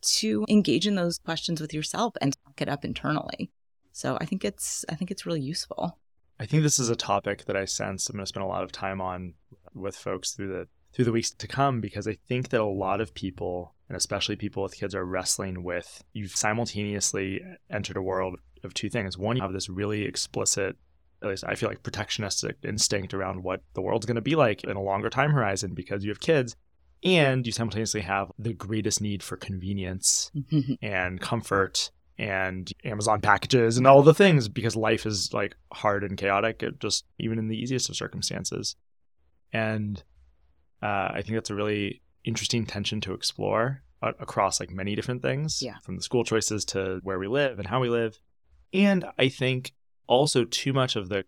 to 0.03 0.45
engage 0.49 0.87
in 0.87 0.95
those 0.95 1.19
questions 1.19 1.61
with 1.61 1.73
yourself 1.73 2.15
and 2.21 2.37
talk 2.45 2.61
it 2.61 2.69
up 2.69 2.85
internally. 2.85 3.51
So 3.93 4.19
I 4.21 4.27
think 4.27 4.45
it's 4.45 4.85
I 4.89 4.95
think 4.95 5.11
it's 5.11 5.27
really 5.27 5.41
useful. 5.41 5.99
I 6.39 6.47
think 6.47 6.63
this 6.63 6.79
is 6.79 6.91
a 6.91 6.97
topic 6.97 7.45
that 7.45 7.57
I 7.57 7.65
sense 7.65 8.09
I'm 8.09 8.17
going 8.17 8.25
to 8.25 8.29
spend 8.29 8.45
a 8.45 8.49
lot 8.49 8.65
of 8.65 8.73
time 8.73 9.01
on 9.01 9.35
with 9.73 9.97
folks 9.97 10.33
through 10.33 10.49
the 10.49 10.69
through 10.93 11.05
the 11.05 11.13
weeks 11.13 11.31
to 11.31 11.49
come 11.49 11.81
because 11.81 12.07
I 12.07 12.15
think 12.29 12.51
that 12.51 12.61
a 12.61 12.65
lot 12.65 13.01
of 13.01 13.15
people 13.15 13.75
and 13.89 13.97
especially 13.97 14.37
people 14.37 14.63
with 14.63 14.77
kids 14.77 14.95
are 14.95 15.05
wrestling 15.05 15.63
with 15.63 16.03
you've 16.13 16.35
simultaneously 16.35 17.41
entered 17.71 17.97
a 17.97 18.03
world 18.03 18.39
of 18.63 18.75
two 18.75 18.91
things. 18.91 19.19
One, 19.19 19.37
you 19.37 19.43
have 19.43 19.53
this 19.53 19.69
really 19.69 20.05
explicit 20.05 20.77
at 21.25 21.31
least 21.31 21.45
I 21.47 21.55
feel 21.55 21.69
like 21.69 21.83
protectionistic 21.83 22.55
instinct 22.65 23.15
around 23.15 23.43
what 23.43 23.63
the 23.75 23.83
world's 23.83 24.07
going 24.07 24.17
to 24.17 24.23
be 24.23 24.37
like 24.37 24.65
in 24.65 24.77
a 24.77 24.83
longer 24.83 25.11
time 25.11 25.31
horizon 25.31 25.75
because 25.75 26.05
you 26.05 26.11
have 26.11 26.21
kids 26.21 26.57
and 27.03 27.47
you 27.47 27.53
simultaneously 27.53 28.01
have 28.01 28.33
the 28.39 28.55
greatest 28.55 29.01
need 29.01 29.23
for 29.23 29.37
convenience 29.37 30.31
and 30.83 31.21
comfort 31.21 31.91
and 32.19 32.73
Amazon 32.85 33.21
packages 33.21 33.77
and 33.77 33.87
all 33.87 34.03
the 34.03 34.15
things 34.15 34.49
because 34.49 34.77
life 34.77 35.05
is 35.05 35.33
like 35.33 35.57
hard 35.73 36.05
and 36.05 36.17
chaotic, 36.17 36.63
just 36.79 37.05
even 37.19 37.39
in 37.39 37.49
the 37.49 37.57
easiest 37.57 37.89
of 37.89 37.97
circumstances. 37.97 38.77
And 39.53 40.03
uh, 40.83 41.11
I 41.13 41.23
think 41.23 41.35
that's 41.35 41.51
a 41.51 41.55
really 41.55 42.03
interesting 42.25 42.67
tension 42.67 43.01
to 43.03 43.15
explore 43.15 43.83
uh, 44.03 44.13
across 44.21 44.61
like 44.61 44.71
many 44.71 44.95
different 44.95 45.23
things, 45.23 45.61
yeah. 45.61 45.79
from 45.83 45.97
the 45.97 46.03
school 46.03 46.25
choices 46.25 46.65
to 46.67 47.01
where 47.03 47.19
we 47.19 47.27
live 47.27 47.59
and 47.59 47.67
how 47.67 47.81
we 47.81 47.89
live. 47.89 48.19
And 48.73 49.05
I 49.19 49.29
think 49.29 49.73
also 50.07 50.45
too 50.45 50.73
much 50.73 50.97
of 50.97 51.09
the 51.09 51.25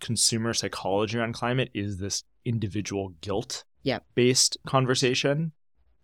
consumer 0.00 0.54
psychology 0.54 1.18
around 1.18 1.34
climate 1.34 1.70
is 1.74 1.98
this 1.98 2.24
individual 2.44 3.14
guilt 3.20 3.64
yep. 3.82 4.04
based 4.14 4.56
conversation. 4.66 5.52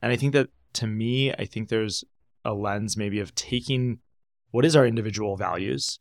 And 0.03 0.13
I 0.13 0.17
think 0.17 0.33
that 0.35 0.49
to 0.75 0.87
me, 0.87 1.33
I 1.33 1.47
think 1.47 1.69
there's 1.69 2.05
a 2.45 2.53
lens 2.53 2.97
maybe 2.97 3.21
of 3.21 3.35
taking 3.35 3.99
what 4.51 4.65
is 4.65 4.77
our 4.77 4.87
individual 4.87 5.37
values, 5.37 5.99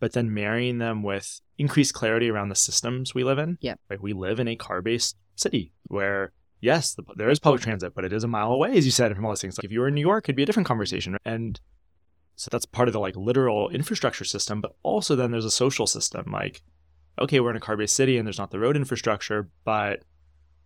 but 0.00 0.12
then 0.12 0.32
marrying 0.32 0.78
them 0.78 1.02
with 1.02 1.40
increased 1.58 1.94
clarity 1.94 2.30
around 2.30 2.48
the 2.48 2.54
systems 2.54 3.14
we 3.14 3.24
live 3.24 3.38
in. 3.38 3.58
Yeah. 3.60 3.74
Like 3.88 4.02
we 4.02 4.12
live 4.12 4.40
in 4.40 4.48
a 4.48 4.56
car 4.56 4.82
based 4.82 5.16
city 5.36 5.72
where, 5.84 6.32
yes, 6.60 6.94
the, 6.94 7.02
there 7.16 7.30
is 7.30 7.38
public 7.38 7.62
transit, 7.62 7.94
but 7.94 8.04
it 8.04 8.12
is 8.12 8.24
a 8.24 8.28
mile 8.28 8.52
away, 8.52 8.76
as 8.76 8.84
you 8.84 8.90
said, 8.90 9.14
from 9.14 9.24
all 9.24 9.30
those 9.30 9.40
things. 9.40 9.58
Like 9.58 9.64
if 9.64 9.72
you 9.72 9.80
were 9.80 9.88
in 9.88 9.94
New 9.94 10.00
York, 10.00 10.24
it'd 10.24 10.36
be 10.36 10.42
a 10.42 10.46
different 10.46 10.66
conversation. 10.66 11.16
And 11.24 11.60
so 12.38 12.48
that's 12.52 12.66
part 12.66 12.88
of 12.88 12.92
the 12.92 13.00
like 13.00 13.16
literal 13.16 13.68
infrastructure 13.68 14.24
system. 14.24 14.60
But 14.60 14.76
also 14.84 15.16
then 15.16 15.32
there's 15.32 15.44
a 15.44 15.50
social 15.50 15.88
system. 15.88 16.30
Like, 16.30 16.62
okay, 17.20 17.40
we're 17.40 17.50
in 17.50 17.56
a 17.56 17.60
car 17.60 17.76
based 17.76 17.96
city 17.96 18.16
and 18.16 18.24
there's 18.24 18.38
not 18.38 18.52
the 18.52 18.60
road 18.60 18.76
infrastructure, 18.76 19.50
but 19.64 20.04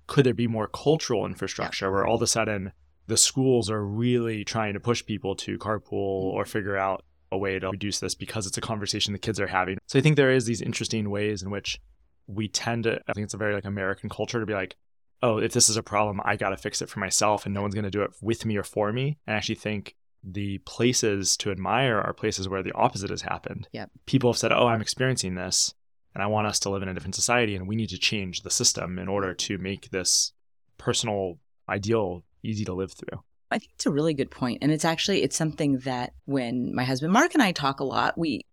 could 0.07 0.27
there 0.27 0.35
be 0.35 0.47
more 0.47 0.69
cultural 0.69 1.25
infrastructure 1.25 1.91
where 1.91 2.07
all 2.07 2.17
of 2.17 2.23
a 2.23 2.27
sudden 2.27 2.73
the 3.07 3.17
schools 3.17 3.71
are 3.71 3.83
really 3.83 4.45
trying 4.45 4.75
to 4.75 4.81
push 4.81 5.05
people 5.05 5.35
to 5.37 5.57
carpool 5.57 6.25
mm-hmm. 6.25 6.37
or 6.37 6.45
figure 6.45 6.77
out 6.77 7.05
a 7.31 7.39
way 7.39 7.59
to 7.59 7.71
reduce 7.71 8.01
this 8.01 8.15
because 8.15 8.47
it's 8.47 8.59
a 8.59 8.61
conversation 8.61 9.15
the 9.15 9.19
kids 9.19 9.41
are 9.41 9.47
having. 9.47 9.79
So 9.87 9.99
I 9.99 10.03
think 10.03 10.17
there 10.17 10.31
is 10.31 10.45
these 10.45 10.61
interesting 10.61 11.09
ways 11.09 11.43
in 11.43 11.51
which 11.51 11.81
we 12.27 12.49
tend 12.49 12.85
to 12.85 13.01
I 13.09 13.15
think 13.15 13.25
it's 13.25 13.35
a 13.35 13.39
very 13.39 13.55
like 13.55 13.65
American 13.65 14.11
culture 14.11 14.41
to 14.41 14.47
be 14.47 14.53
like, 14.53 14.77
oh, 15.23 15.39
if 15.39 15.55
this 15.55 15.71
is 15.71 15.79
a 15.79 15.83
problem, 15.83 16.21
I 16.23 16.37
got 16.37 16.51
to 16.51 16.59
fix 16.59 16.83
it 16.83 16.91
for 16.91 17.01
myself 17.01 17.47
and 17.47 17.55
no 17.55 17.63
one's 17.63 17.75
going 17.75 17.85
to 17.85 17.91
do 17.91 18.03
it 18.03 18.11
with 18.21 18.45
me 18.45 18.59
or 18.59 18.63
for 18.63 18.93
me. 18.93 19.17
And 19.27 19.35
I 19.35 19.39
actually 19.39 19.55
think 19.55 19.95
the 20.25 20.59
places 20.59 21.37
to 21.39 21.51
admire 21.51 21.99
are 21.99 22.13
places 22.13 22.49
where 22.49 22.63
the 22.63 22.73
opposite 22.73 23.11
has 23.11 23.23
happened. 23.23 23.69
Yep. 23.73 23.91
People 24.07 24.33
have 24.33 24.39
said, 24.39 24.53
"Oh, 24.53 24.69
I'm 24.69 24.81
experiencing 24.81 25.35
this 25.35 25.75
and 26.15 26.23
I 26.23 26.27
want 26.27 26.47
us 26.47 26.59
to 26.61 26.71
live 26.71 26.83
in 26.83 26.89
a 26.89 26.95
different 26.95 27.15
society 27.15 27.57
and 27.57 27.67
we 27.67 27.77
need 27.77 27.91
to 27.91 27.99
change 27.99 28.43
the 28.43 28.51
system 28.51 28.99
in 28.99 29.09
order 29.09 29.35
to 29.35 29.59
make 29.59 29.91
this 29.91 30.33
personal 30.79 31.39
ideal 31.69 32.25
easy 32.43 32.65
to 32.65 32.75
live 32.75 32.93
through. 32.93 33.23
I 33.51 33.59
think 33.59 33.73
it's 33.75 33.87
a 33.87 33.91
really 33.91 34.15
good 34.15 34.31
point 34.31 34.59
and 34.63 34.73
it's 34.73 34.85
actually 34.85 35.23
it's 35.23 35.37
something 35.37 35.79
that 35.81 36.15
when 36.25 36.75
my 36.75 36.85
husband 36.85 37.13
Mark 37.13 37.35
and 37.35 37.43
I 37.43 37.53
talk 37.53 37.81
a 37.81 37.85
lot, 37.85 38.17
we 38.17 38.47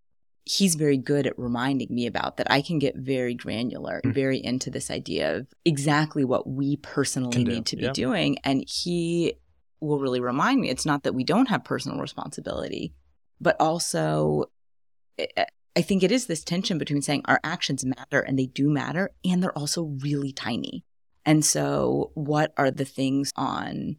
he's 0.45 0.75
very 0.75 0.97
good 0.97 1.27
at 1.27 1.37
reminding 1.37 1.87
me 1.91 2.07
about 2.07 2.37
that 2.37 2.49
I 2.51 2.61
can 2.61 2.79
get 2.79 2.95
very 2.97 3.33
granular 3.33 4.01
mm-hmm. 4.03 4.11
very 4.11 4.43
into 4.43 4.69
this 4.69 4.89
idea 4.89 5.37
of 5.37 5.47
exactly 5.63 6.25
what 6.25 6.47
we 6.47 6.77
personally 6.77 7.43
need 7.43 7.65
to 7.67 7.77
be 7.77 7.83
yep. 7.83 7.93
doing 7.93 8.37
and 8.43 8.63
he 8.67 9.35
will 9.81 9.99
really 9.99 10.19
remind 10.19 10.59
me 10.59 10.69
it's 10.69 10.85
not 10.85 11.03
that 11.03 11.15
we 11.15 11.23
don't 11.23 11.49
have 11.49 11.63
personal 11.63 11.99
responsibility 11.99 12.93
but 13.39 13.55
also 13.59 14.45
I 15.75 15.81
think 15.81 16.03
it 16.03 16.11
is 16.11 16.25
this 16.25 16.43
tension 16.43 16.77
between 16.77 17.01
saying 17.01 17.21
our 17.25 17.39
actions 17.43 17.85
matter 17.85 18.19
and 18.19 18.37
they 18.37 18.47
do 18.47 18.69
matter, 18.69 19.11
and 19.23 19.41
they're 19.41 19.57
also 19.57 19.95
really 20.01 20.33
tiny. 20.33 20.83
And 21.25 21.45
so, 21.45 22.11
what 22.15 22.53
are 22.57 22.71
the 22.71 22.85
things 22.85 23.31
on 23.35 23.97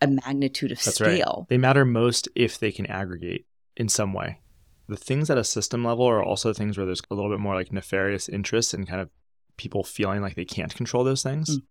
a 0.00 0.06
magnitude 0.06 0.72
of 0.72 0.82
That's 0.82 0.96
scale? 0.96 1.36
right. 1.40 1.48
They 1.48 1.58
matter 1.58 1.84
most 1.84 2.28
if 2.34 2.58
they 2.58 2.72
can 2.72 2.86
aggregate 2.86 3.46
in 3.76 3.88
some 3.88 4.12
way. 4.12 4.40
The 4.88 4.96
things 4.96 5.30
at 5.30 5.38
a 5.38 5.44
system 5.44 5.84
level 5.84 6.06
are 6.06 6.22
also 6.22 6.52
things 6.52 6.76
where 6.76 6.86
there's 6.86 7.02
a 7.10 7.14
little 7.14 7.30
bit 7.30 7.40
more 7.40 7.54
like 7.54 7.72
nefarious 7.72 8.28
interests 8.28 8.72
and 8.72 8.88
kind 8.88 9.00
of 9.00 9.10
people 9.56 9.84
feeling 9.84 10.22
like 10.22 10.36
they 10.36 10.44
can't 10.44 10.74
control 10.74 11.04
those 11.04 11.22
things. 11.22 11.58
Mm. 11.58 11.62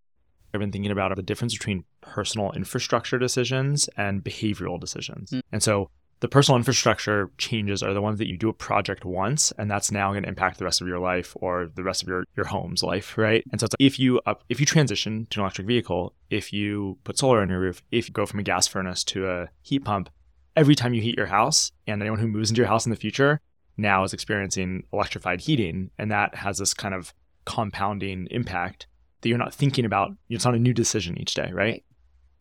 I've 0.54 0.60
been 0.60 0.72
thinking 0.72 0.92
about 0.92 1.16
the 1.16 1.24
difference 1.24 1.54
between 1.54 1.84
personal 2.02 2.52
infrastructure 2.52 3.20
decisions 3.20 3.90
and 3.98 4.24
behavioral 4.24 4.80
decisions. 4.80 5.32
Mm. 5.32 5.42
And 5.52 5.64
so 5.64 5.90
the 6.20 6.28
personal 6.28 6.58
infrastructure 6.58 7.32
changes 7.38 7.82
are 7.82 7.94
the 7.94 8.02
ones 8.02 8.20
that 8.20 8.28
you 8.28 8.38
do 8.38 8.50
a 8.50 8.54
project 8.54 9.06
once 9.06 9.52
and 9.58 9.70
that's 9.70 9.92
now 9.92 10.12
going 10.12 10.24
to 10.24 10.30
impact 10.30 10.58
the 10.58 10.66
rest 10.66 10.82
of 10.82 10.88
your 10.88 11.00
life 11.00 11.36
or 11.40 11.70
the 11.76 11.84
rest 11.84 12.02
of 12.02 12.08
your, 12.08 12.24
your 12.36 12.46
home's 12.46 12.84
life 12.84 13.18
right 13.18 13.44
and 13.52 13.60
so 13.60 13.66
it's 13.66 13.74
like 13.74 13.86
if 13.86 14.00
you 14.00 14.20
up, 14.26 14.44
if 14.50 14.60
you 14.60 14.66
transition 14.66 15.28
to 15.30 15.40
an 15.40 15.44
electric 15.44 15.68
vehicle 15.68 16.14
if 16.30 16.52
you 16.52 16.98
put 17.04 17.18
solar 17.18 17.42
on 17.42 17.50
your 17.50 17.60
roof 17.60 17.82
if 17.92 18.08
you 18.08 18.14
go 18.14 18.26
from 18.26 18.40
a 18.40 18.44
gas 18.44 18.68
furnace 18.68 19.04
to 19.04 19.30
a 19.30 19.50
heat 19.62 19.84
pump 19.84 20.10
every 20.56 20.76
time 20.76 20.94
you 20.94 21.02
heat 21.02 21.18
your 21.18 21.28
house 21.28 21.72
and 21.88 22.02
anyone 22.02 22.20
who 22.20 22.28
moves 22.28 22.50
into 22.50 22.60
your 22.60 22.68
house 22.68 22.86
in 22.86 22.90
the 22.90 22.96
future 22.96 23.40
now 23.78 24.04
is 24.04 24.14
experiencing 24.14 24.84
electrified 24.92 25.42
heating 25.42 25.90
and 25.98 26.12
that 26.12 26.36
has 26.36 26.58
this 26.58 26.74
kind 26.74 26.94
of 26.94 27.14
compounding 27.46 28.28
impact 28.30 28.88
that 29.22 29.30
you're 29.30 29.38
not 29.38 29.54
thinking 29.54 29.86
about. 29.86 30.12
It's 30.30 30.46
not 30.46 30.56
a 30.56 30.60
new 30.60 30.74
decision 30.74 31.20
each 31.20 31.34
day 31.34 31.52
right, 31.52 31.56
Right. 31.56 31.84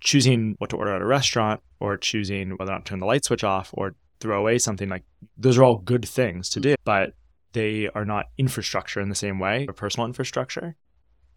choosing 0.01 0.55
what 0.59 0.71
to 0.71 0.77
order 0.77 0.95
at 0.95 1.03
a 1.03 1.07
restaurant 1.07 1.61
or 1.81 1.97
choosing 1.97 2.51
whether 2.57 2.71
or 2.71 2.75
not 2.75 2.85
to 2.87 2.91
turn 2.91 3.01
the 3.01 3.07
light 3.07 3.25
switch 3.25 3.45
off 3.45 3.71
or 3.73 3.95
throw 4.21 4.41
away 4.41 4.59
something 4.59 4.89
like 4.89 5.05
those 5.37 5.57
are 5.59 5.65
all 5.65 5.79
good 5.79 6.07
things 6.07 6.49
to 6.51 6.61
mm-hmm. 6.61 6.71
do 6.71 6.75
but 6.85 7.15
they 7.53 7.89
are 7.95 8.05
not 8.05 8.27
infrastructure 8.37 9.01
in 9.01 9.09
the 9.09 9.15
same 9.15 9.39
way 9.39 9.65
or 9.69 9.73
personal 9.73 10.07
infrastructure. 10.07 10.77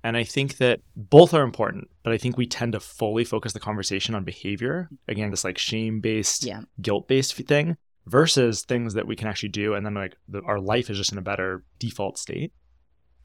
And 0.03 0.17
i 0.17 0.23
think 0.23 0.57
that 0.57 0.81
both 0.95 1.33
are 1.33 1.43
important 1.43 1.89
but 2.03 2.11
i 2.13 2.17
think 2.17 2.37
we 2.37 2.47
tend 2.47 2.73
to 2.73 2.79
fully 2.79 3.23
focus 3.23 3.53
the 3.53 3.59
conversation 3.59 4.15
on 4.15 4.23
behavior. 4.23 4.89
Again 5.07 5.29
this 5.31 5.43
like 5.43 5.57
shame 5.57 5.99
based 6.01 6.43
Yeah. 6.45 6.61
guilt 6.81 7.07
based 7.07 7.33
thing 7.35 7.77
versus 8.07 8.63
things 8.63 8.95
that 8.95 9.05
we 9.07 9.15
can 9.15 9.27
actually 9.27 9.49
do 9.49 9.75
and 9.75 9.85
then 9.85 9.93
like 9.93 10.15
the, 10.27 10.41
our 10.41 10.59
life 10.59 10.89
is 10.89 10.97
just 10.97 11.11
in 11.11 11.19
a 11.19 11.21
better 11.21 11.63
default 11.79 12.17
state 12.17 12.51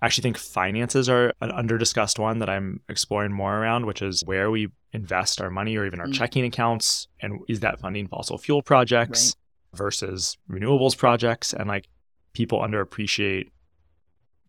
I 0.07 0.09
actually 0.09 0.23
think 0.23 0.39
finances 0.39 1.09
are 1.09 1.33
an 1.41 1.51
under 1.51 1.77
discussed 1.79 2.21
one 2.21 2.39
that 2.39 2.49
I'm 2.49 2.79
exploring 2.89 3.33
more 3.33 3.57
around, 3.57 3.87
which 3.87 4.03
is 4.03 4.23
where 4.25 4.53
we 4.53 4.69
invest 4.93 5.41
our 5.41 5.51
money 5.51 5.77
or 5.77 5.85
even 5.85 5.99
our 5.99 6.07
Mm. 6.07 6.15
checking 6.15 6.45
accounts. 6.45 7.09
And 7.19 7.41
is 7.49 7.59
that 7.59 7.81
funding 7.81 8.07
fossil 8.07 8.39
fuel 8.39 8.63
projects 8.63 9.35
versus 9.75 10.39
renewables 10.49 10.97
projects? 10.97 11.53
And 11.53 11.67
like 11.67 11.89
people 12.35 12.61
underappreciate 12.61 13.49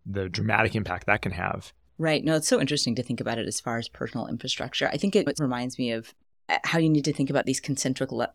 the 0.05 0.29
dramatic 0.29 0.75
impact 0.75 1.07
that 1.07 1.23
can 1.23 1.31
have. 1.31 1.73
Right. 1.97 2.23
No, 2.23 2.35
it's 2.35 2.47
so 2.47 2.61
interesting 2.61 2.93
to 2.93 3.01
think 3.01 3.19
about 3.19 3.39
it 3.39 3.47
as 3.47 3.59
far 3.59 3.79
as 3.79 3.89
personal 3.89 4.27
infrastructure. 4.27 4.87
I 4.89 4.97
think 4.97 5.15
it 5.15 5.27
reminds 5.39 5.79
me 5.79 5.89
of 5.89 6.13
uh, 6.49 6.59
how 6.65 6.77
you 6.77 6.87
need 6.87 7.05
to 7.05 7.13
think 7.13 7.31
about 7.31 7.47
these 7.47 7.59
concentric 7.59 8.11
le- 8.11 8.31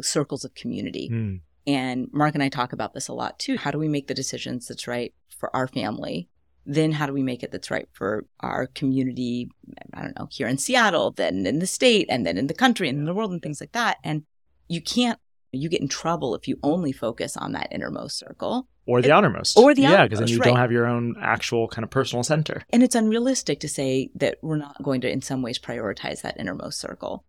circles 0.00 0.42
of 0.42 0.54
community. 0.54 1.08
Hmm. 1.08 1.34
And 1.66 2.08
Mark 2.14 2.32
and 2.34 2.42
I 2.42 2.48
talk 2.48 2.72
about 2.72 2.94
this 2.94 3.08
a 3.08 3.12
lot 3.12 3.38
too. 3.38 3.58
How 3.58 3.70
do 3.70 3.78
we 3.78 3.88
make 3.88 4.06
the 4.06 4.14
decisions 4.14 4.68
that's 4.68 4.88
right 4.88 5.12
for 5.28 5.54
our 5.54 5.68
family? 5.68 6.30
Then 6.68 6.90
how 6.92 7.06
do 7.06 7.12
we 7.12 7.22
make 7.22 7.42
it 7.44 7.52
that's 7.52 7.70
right 7.70 7.88
for 7.92 8.26
our 8.40 8.66
community? 8.66 9.48
I 9.94 10.02
don't 10.02 10.18
know, 10.18 10.28
here 10.30 10.48
in 10.48 10.58
Seattle, 10.58 11.12
then 11.12 11.46
in 11.46 11.60
the 11.60 11.66
state, 11.66 12.06
and 12.10 12.26
then 12.26 12.36
in 12.36 12.48
the 12.48 12.54
country 12.54 12.88
and 12.88 12.98
in 12.98 13.04
the 13.04 13.14
world 13.14 13.30
and 13.30 13.40
things 13.40 13.60
like 13.60 13.72
that. 13.72 13.98
And 14.02 14.24
you 14.68 14.80
can't, 14.80 15.18
you 15.52 15.68
get 15.68 15.80
in 15.80 15.88
trouble 15.88 16.34
if 16.34 16.48
you 16.48 16.58
only 16.64 16.90
focus 16.92 17.36
on 17.36 17.52
that 17.52 17.68
innermost 17.70 18.18
circle. 18.18 18.66
Or 18.84 19.00
the 19.00 19.08
It- 19.08 19.12
outermost. 19.12 19.56
or 19.56 19.74
the 19.74 19.82
Yeah, 19.82 20.04
because 20.04 20.18
then 20.18 20.28
you 20.28 20.38
right. 20.38 20.46
don't 20.46 20.56
have 20.58 20.72
your 20.72 20.86
own 20.86 21.14
actual 21.20 21.68
kind 21.68 21.84
of 21.84 21.90
personal 21.90 22.22
center. 22.24 22.62
And 22.70 22.82
it's 22.82 22.94
unrealistic 22.94 23.60
to 23.60 23.68
say 23.68 24.10
that 24.16 24.38
we're 24.42 24.56
not 24.58 24.82
going 24.82 25.00
to, 25.02 25.10
in 25.10 25.22
some 25.22 25.42
ways, 25.42 25.58
prioritize 25.58 26.22
that 26.22 26.36
innermost 26.38 26.78
circle. 26.80 27.24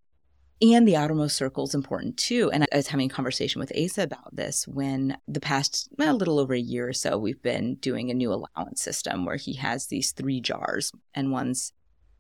And 0.60 0.88
the 0.88 0.96
outermost 0.96 1.36
circle 1.36 1.66
is 1.66 1.76
important 1.76 2.18
too. 2.18 2.50
And 2.52 2.64
I 2.64 2.78
was 2.78 2.88
having 2.88 3.12
a 3.12 3.14
conversation 3.14 3.60
with 3.60 3.72
Asa 3.78 4.04
about 4.04 4.36
this 4.36 4.68
when 4.68 5.18
the 5.28 5.40
past 5.40 5.88
well, 5.98 6.16
a 6.16 6.18
little 6.18 6.40
over 6.40 6.54
a 6.54 6.60
year 6.60 6.90
or 6.90 6.94
so, 6.94 7.18
we've 7.18 7.42
been 7.44 7.76
doing 7.76 8.10
a 8.10 8.16
new 8.16 8.34
allowance 8.34 8.82
system 8.82 9.24
where 9.24 9.36
he 9.36 9.54
has 9.54 9.88
these 9.88 10.12
three 10.12 10.42
jars, 10.42 10.92
and 11.14 11.32
one's 11.32 11.74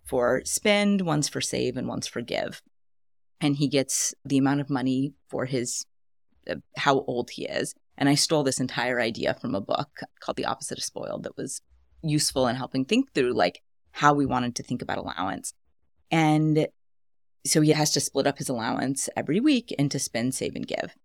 for 0.05 0.43
spend, 0.45 1.01
one's 1.01 1.27
for 1.27 1.41
save, 1.41 1.77
and 1.77 1.87
one's 1.87 2.05
for 2.05 2.21
give. 2.21 2.61
And 3.41 3.55
he 3.55 3.67
gets 3.67 4.13
the 4.23 4.37
amount 4.37 4.61
of 4.61 4.69
money 4.69 5.13
for 5.29 5.45
his 5.45 5.85
uh, 6.49 6.55
how 6.75 7.01
old 7.07 7.31
he 7.31 7.45
is. 7.45 7.73
And 7.97 8.07
I 8.07 8.15
stole 8.15 8.43
this 8.43 8.59
entire 8.59 8.99
idea 8.99 9.33
from 9.33 9.55
a 9.55 9.61
book 9.61 10.01
called 10.19 10.37
The 10.37 10.45
Opposite 10.45 10.77
of 10.77 10.83
Spoiled 10.83 11.23
that 11.23 11.37
was 11.37 11.61
useful 12.03 12.47
in 12.47 12.55
helping 12.55 12.85
think 12.85 13.13
through 13.13 13.33
like 13.33 13.63
how 13.89 14.13
we 14.13 14.27
wanted 14.27 14.55
to 14.55 14.63
think 14.63 14.83
about 14.83 14.99
allowance. 14.99 15.53
And 16.11 16.67
so 17.47 17.61
he 17.61 17.71
has 17.71 17.91
to 17.91 17.99
split 17.99 18.27
up 18.27 18.37
his 18.37 18.49
allowance 18.49 19.09
every 19.15 19.39
week 19.39 19.71
into 19.73 19.99
spend, 19.99 20.35
save, 20.35 20.55
and 20.55 20.67
give. 20.67 20.95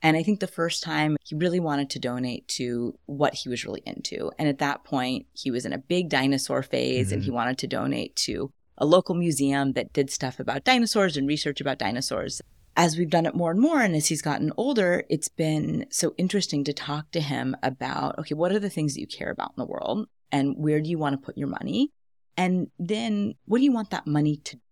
And 0.00 0.16
I 0.16 0.22
think 0.22 0.38
the 0.38 0.46
first 0.46 0.82
time 0.82 1.16
he 1.24 1.34
really 1.34 1.58
wanted 1.58 1.90
to 1.90 1.98
donate 1.98 2.46
to 2.48 2.96
what 3.06 3.34
he 3.34 3.48
was 3.48 3.64
really 3.64 3.82
into. 3.84 4.30
And 4.38 4.48
at 4.48 4.58
that 4.58 4.84
point, 4.84 5.26
he 5.32 5.50
was 5.50 5.66
in 5.66 5.72
a 5.72 5.78
big 5.78 6.08
dinosaur 6.08 6.62
phase 6.62 7.10
and 7.10 7.20
Mhm. 7.20 7.24
he 7.24 7.30
wanted 7.32 7.58
to 7.58 7.66
donate 7.66 8.14
to 8.26 8.52
a 8.76 8.86
local 8.86 9.16
museum 9.16 9.72
that 9.72 9.92
did 9.92 10.08
stuff 10.08 10.38
about 10.38 10.62
dinosaurs 10.62 11.16
and 11.16 11.26
research 11.26 11.60
about 11.60 11.78
dinosaurs. 11.78 12.40
As 12.76 12.96
we've 12.96 13.10
done 13.10 13.26
it 13.26 13.34
more 13.34 13.50
and 13.50 13.58
more, 13.58 13.82
and 13.82 13.96
as 13.96 14.06
he's 14.06 14.22
gotten 14.22 14.52
older, 14.56 15.04
it's 15.10 15.28
been 15.28 15.86
so 15.90 16.14
interesting 16.16 16.62
to 16.62 16.72
talk 16.72 17.10
to 17.10 17.20
him 17.20 17.56
about 17.60 18.16
okay, 18.20 18.36
what 18.36 18.52
are 18.52 18.60
the 18.60 18.70
things 18.70 18.94
that 18.94 19.00
you 19.00 19.08
care 19.08 19.32
about 19.32 19.52
in 19.56 19.60
the 19.60 19.66
world? 19.66 20.06
And 20.30 20.54
where 20.56 20.80
do 20.80 20.88
you 20.88 20.98
want 20.98 21.14
to 21.14 21.26
put 21.26 21.36
your 21.36 21.48
money? 21.48 21.90
And 22.36 22.70
then 22.78 23.34
what 23.46 23.58
do 23.58 23.64
you 23.64 23.72
want 23.72 23.90
that 23.90 24.06
money 24.06 24.36
to 24.36 24.56
do? 24.56 24.62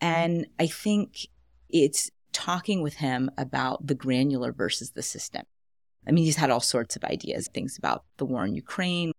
And 0.00 0.46
I 0.58 0.66
think 0.66 1.26
it's 1.68 2.10
talking 2.32 2.82
with 2.82 2.94
him 2.94 3.30
about 3.36 3.86
the 3.86 3.94
granular 3.94 4.52
versus 4.52 4.92
the 4.92 5.02
system. 5.02 5.42
I 6.06 6.12
mean, 6.12 6.24
he's 6.24 6.36
had 6.36 6.50
all 6.50 6.60
sorts 6.60 6.96
of 6.96 7.04
ideas, 7.04 7.48
things 7.52 7.76
about 7.76 8.04
the 8.16 8.24
war 8.24 8.44
in 8.44 8.54
Ukraine, 8.54 9.12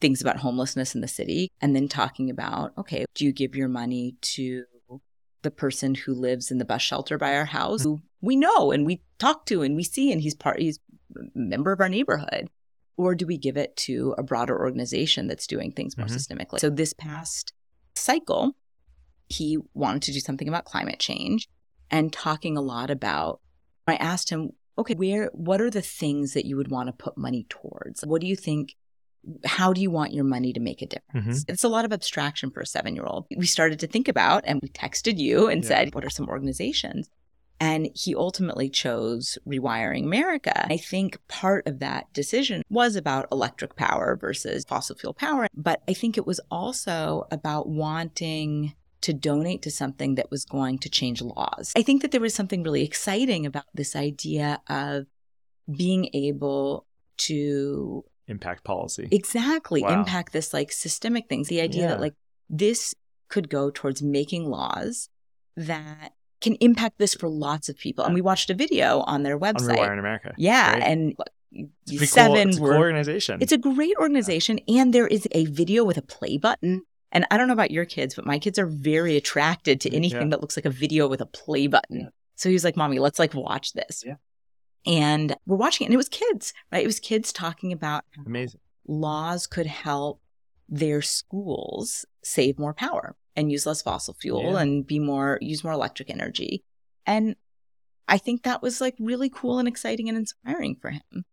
things 0.00 0.20
about 0.20 0.38
homelessness 0.38 0.94
in 0.94 1.00
the 1.00 1.08
city, 1.08 1.50
and 1.60 1.74
then 1.74 1.88
talking 1.88 2.30
about, 2.30 2.72
okay, 2.78 3.04
do 3.14 3.24
you 3.24 3.32
give 3.32 3.56
your 3.56 3.68
money 3.68 4.16
to 4.20 4.64
the 5.42 5.50
person 5.50 5.94
who 5.94 6.12
lives 6.12 6.50
in 6.50 6.58
the 6.58 6.64
bus 6.64 6.82
shelter 6.82 7.16
by 7.16 7.34
our 7.34 7.46
house, 7.46 7.82
who 7.82 8.02
we 8.20 8.36
know 8.36 8.70
and 8.70 8.84
we 8.84 9.00
talk 9.18 9.46
to 9.46 9.62
and 9.62 9.74
we 9.74 9.82
see, 9.82 10.12
and 10.12 10.20
he's 10.20 10.34
part, 10.34 10.60
he's 10.60 10.78
a 11.16 11.22
member 11.34 11.72
of 11.72 11.80
our 11.80 11.88
neighborhood? 11.88 12.48
Or 12.96 13.14
do 13.14 13.26
we 13.26 13.38
give 13.38 13.56
it 13.56 13.74
to 13.78 14.14
a 14.18 14.22
broader 14.22 14.58
organization 14.58 15.26
that's 15.26 15.46
doing 15.46 15.72
things 15.72 15.96
more 15.96 16.06
Mhm. 16.06 16.16
systemically? 16.16 16.60
So 16.60 16.68
this 16.68 16.92
past 16.92 17.54
cycle, 17.94 18.54
he 19.30 19.56
wanted 19.72 20.02
to 20.02 20.12
do 20.12 20.20
something 20.20 20.48
about 20.48 20.66
climate 20.66 20.98
change 20.98 21.48
and 21.90 22.12
talking 22.12 22.56
a 22.56 22.60
lot 22.60 22.90
about 22.90 23.40
I 23.86 23.94
asked 23.94 24.30
him, 24.30 24.50
okay, 24.78 24.94
where 24.94 25.30
what 25.32 25.60
are 25.60 25.70
the 25.70 25.82
things 25.82 26.34
that 26.34 26.44
you 26.44 26.56
would 26.56 26.70
want 26.70 26.88
to 26.88 26.92
put 26.92 27.16
money 27.16 27.46
towards? 27.48 28.02
What 28.04 28.20
do 28.20 28.26
you 28.26 28.36
think 28.36 28.74
how 29.44 29.72
do 29.72 29.80
you 29.80 29.90
want 29.90 30.14
your 30.14 30.24
money 30.24 30.52
to 30.52 30.60
make 30.60 30.80
a 30.80 30.86
difference? 30.86 31.44
Mm-hmm. 31.44 31.52
It's 31.52 31.64
a 31.64 31.68
lot 31.68 31.84
of 31.84 31.92
abstraction 31.92 32.50
for 32.50 32.60
a 32.60 32.64
7-year-old. 32.64 33.26
We 33.36 33.46
started 33.46 33.78
to 33.80 33.86
think 33.86 34.08
about 34.08 34.44
and 34.46 34.60
we 34.62 34.68
texted 34.68 35.18
you 35.18 35.48
and 35.48 35.62
Yeah. 35.62 35.68
said, 35.68 35.94
what 35.94 36.04
are 36.04 36.10
some 36.10 36.26
organizations? 36.28 37.10
And 37.60 37.90
he 37.94 38.14
ultimately 38.14 38.70
chose 38.70 39.36
Rewiring 39.46 40.04
America. 40.04 40.66
I 40.70 40.78
think 40.78 41.18
part 41.28 41.66
of 41.66 41.80
that 41.80 42.10
decision 42.14 42.62
was 42.70 42.96
about 42.96 43.28
electric 43.30 43.76
power 43.76 44.16
versus 44.18 44.64
fossil 44.66 44.96
fuel 44.96 45.12
power. 45.12 45.46
But 45.54 45.82
I 45.86 45.92
think 45.92 46.16
it 46.16 46.26
was 46.26 46.40
also 46.50 47.26
about 47.30 47.68
wanting 47.68 48.74
to 49.02 49.12
donate 49.12 49.62
to 49.62 49.70
something 49.70 50.14
that 50.16 50.30
was 50.30 50.44
going 50.44 50.78
to 50.78 50.88
change 50.90 51.22
laws. 51.22 51.72
I 51.76 51.82
think 51.82 52.02
that 52.02 52.10
there 52.10 52.20
was 52.20 52.34
something 52.34 52.62
really 52.62 52.82
exciting 52.84 53.46
about 53.46 53.64
this 53.74 53.96
idea 53.96 54.60
of 54.68 55.06
being 55.74 56.10
able 56.14 56.86
to 57.18 58.04
Impact 58.26 58.62
policy. 58.64 59.08
exactly 59.10 59.82
Wow. 59.82 60.00
impact 60.00 60.32
this 60.32 60.52
like 60.52 60.70
systemic 60.72 61.28
things. 61.28 61.48
The 61.48 61.60
idea 61.60 61.82
Yeah. 61.82 61.88
that 61.88 62.00
like 62.00 62.14
this 62.48 62.94
could 63.28 63.48
go 63.48 63.70
towards 63.70 64.02
making 64.02 64.44
laws 64.50 65.08
that 65.56 66.12
can 66.40 66.54
impact 66.56 66.98
this 66.98 67.14
for 67.14 67.28
lots 67.28 67.68
of 67.68 67.76
people. 67.76 68.04
And 68.04 68.14
we 68.14 68.20
watched 68.20 68.48
a 68.50 68.54
video 68.54 69.00
on 69.00 69.22
their 69.24 69.34
on 69.34 69.40
website. 69.40 69.92
in 69.92 69.98
America. 69.98 70.34
Yeah, 70.38 70.72
Great. 70.72 70.82
and 70.84 71.14
It's 71.88 72.12
seven 72.12 72.34
cool. 72.34 72.48
It's 72.48 72.56
a 72.56 72.60
cool 72.60 72.72
organization. 72.76 73.38
it's 73.42 73.52
a 73.52 73.58
great 73.58 73.96
organization, 73.98 74.60
and 74.68 74.92
there 74.94 75.06
is 75.06 75.26
a 75.32 75.44
video 75.46 75.84
with 75.84 75.96
a 75.98 76.02
play 76.02 76.38
button. 76.38 76.82
And 77.12 77.26
I 77.30 77.36
don't 77.36 77.48
know 77.48 77.54
about 77.54 77.70
your 77.72 77.84
kids, 77.84 78.14
but 78.14 78.24
my 78.26 78.38
kids 78.38 78.58
are 78.58 78.66
very 78.66 79.16
attracted 79.16 79.80
to 79.82 79.90
mm, 79.90 79.94
anything 79.96 80.22
Yeah. 80.22 80.28
that 80.28 80.40
looks 80.40 80.56
like 80.56 80.64
a 80.66 80.70
video 80.70 81.08
with 81.08 81.20
a 81.20 81.26
play 81.26 81.66
button. 81.66 82.00
Yeah. 82.00 82.08
So 82.36 82.48
he 82.48 82.52
was 82.54 82.64
like, 82.64 82.76
"Mommy, 82.76 82.98
let's 82.98 83.18
like 83.18 83.34
watch 83.34 83.72
this." 83.72 84.02
Yeah. 84.06 84.16
And 84.86 85.36
we're 85.46 85.56
watching 85.56 85.84
it, 85.84 85.88
and 85.88 85.94
it 85.94 85.98
was 85.98 86.08
kids, 86.08 86.54
right? 86.72 86.82
It 86.82 86.86
was 86.86 87.00
kids 87.00 87.32
talking 87.32 87.72
about 87.72 88.04
Amazing. 88.26 88.60
laws 88.86 89.46
could 89.46 89.66
help 89.66 90.22
their 90.68 91.02
schools 91.02 92.06
save 92.22 92.58
more 92.58 92.72
power 92.72 93.16
and 93.36 93.50
use 93.50 93.66
less 93.66 93.82
fossil 93.82 94.14
fuel 94.14 94.52
Yeah. 94.52 94.60
and 94.60 94.86
be 94.86 94.98
more 94.98 95.38
use 95.40 95.64
more 95.64 95.72
electric 95.72 96.10
energy. 96.10 96.64
And 97.06 97.36
I 98.08 98.18
think 98.18 98.42
that 98.44 98.62
was 98.62 98.80
like 98.80 98.94
really 98.98 99.28
cool 99.28 99.58
and 99.58 99.68
exciting 99.68 100.08
and 100.08 100.16
inspiring 100.16 100.76
for 100.80 100.90
him. 100.90 101.24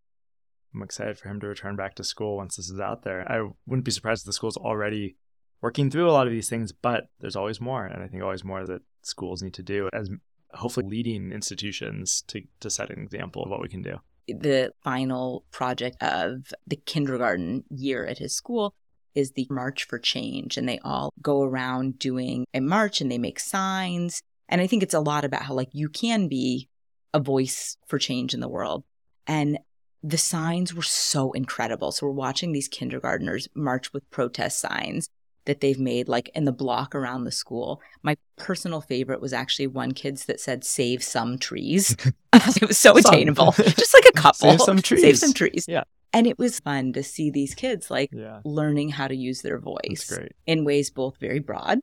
I'm 0.73 0.83
excited 0.83 1.17
for 1.17 1.29
him 1.29 1.39
to 1.39 1.47
return 1.47 1.75
back 1.75 1.95
to 1.95 2.03
school 2.03 2.37
once 2.37 2.55
this 2.57 2.69
is 2.69 2.79
out 2.79 3.03
there. 3.03 3.29
I 3.31 3.49
wouldn't 3.65 3.85
be 3.85 3.91
surprised 3.91 4.23
if 4.23 4.25
the 4.27 4.33
school's 4.33 4.57
already 4.57 5.17
working 5.61 5.89
through 5.89 6.09
a 6.09 6.11
lot 6.11 6.27
of 6.27 6.33
these 6.33 6.49
things, 6.49 6.71
but 6.71 7.07
there's 7.19 7.35
always 7.35 7.59
more. 7.59 7.85
And 7.85 8.03
I 8.03 8.07
think 8.07 8.23
always 8.23 8.43
more 8.43 8.65
that 8.65 8.81
schools 9.01 9.41
need 9.41 9.53
to 9.55 9.63
do 9.63 9.89
as 9.93 10.09
hopefully 10.53 10.87
leading 10.87 11.31
institutions 11.31 12.23
to, 12.27 12.41
to 12.59 12.69
set 12.69 12.89
an 12.89 13.01
example 13.01 13.43
of 13.43 13.49
what 13.49 13.61
we 13.61 13.67
can 13.67 13.81
do. 13.81 13.97
The 14.27 14.71
final 14.83 15.45
project 15.51 16.01
of 16.01 16.51
the 16.65 16.75
kindergarten 16.75 17.63
year 17.69 18.05
at 18.05 18.17
his 18.17 18.35
school 18.35 18.73
is 19.15 19.31
the 19.31 19.47
March 19.49 19.85
for 19.85 19.97
Change. 19.97 20.57
And 20.57 20.67
they 20.67 20.79
all 20.79 21.11
go 21.21 21.41
around 21.41 21.97
doing 21.97 22.45
a 22.53 22.59
march 22.59 23.01
and 23.01 23.11
they 23.11 23.17
make 23.17 23.39
signs. 23.39 24.21
And 24.49 24.61
I 24.61 24.67
think 24.67 24.83
it's 24.83 24.93
a 24.93 24.99
lot 24.99 25.25
about 25.25 25.43
how, 25.43 25.53
like, 25.53 25.69
you 25.71 25.89
can 25.89 26.27
be 26.27 26.69
a 27.13 27.19
voice 27.19 27.77
for 27.87 27.97
change 27.97 28.33
in 28.33 28.41
the 28.41 28.49
world. 28.49 28.83
And 29.25 29.59
the 30.03 30.17
signs 30.17 30.73
were 30.73 30.83
so 30.83 31.31
incredible. 31.31 31.91
So 31.91 32.05
we're 32.05 32.13
watching 32.13 32.51
these 32.51 32.67
kindergartners 32.67 33.47
march 33.55 33.91
with 33.91 34.09
protest 34.11 34.59
signs 34.59 35.09
that 35.47 35.61
they've 35.61 35.79
made 35.79 36.07
like 36.07 36.29
in 36.35 36.45
the 36.45 36.51
block 36.51 36.93
around 36.93 37.23
the 37.23 37.31
school. 37.31 37.81
My 38.03 38.15
personal 38.35 38.81
favorite 38.81 39.19
was 39.19 39.33
actually 39.33 39.67
one 39.67 39.93
kid's 39.93 40.25
that 40.25 40.39
said 40.39 40.63
save 40.63 41.03
some 41.03 41.39
trees. 41.39 41.97
it 42.33 42.67
was 42.67 42.77
so 42.77 42.93
some. 42.93 43.13
attainable. 43.13 43.51
Just 43.57 43.93
like 43.93 44.05
a 44.05 44.11
couple. 44.11 44.51
Save 44.51 44.61
some 44.61 44.81
trees. 44.81 45.01
Save 45.01 45.17
some 45.17 45.33
trees. 45.33 45.65
Yeah. 45.67 45.83
And 46.13 46.27
it 46.27 46.37
was 46.37 46.59
fun 46.59 46.93
to 46.93 47.03
see 47.03 47.31
these 47.31 47.55
kids 47.55 47.89
like 47.89 48.11
yeah. 48.13 48.41
learning 48.45 48.89
how 48.89 49.07
to 49.07 49.15
use 49.15 49.41
their 49.41 49.59
voice 49.59 50.17
in 50.45 50.63
ways 50.63 50.89
both 50.89 51.17
very 51.19 51.39
broad 51.39 51.79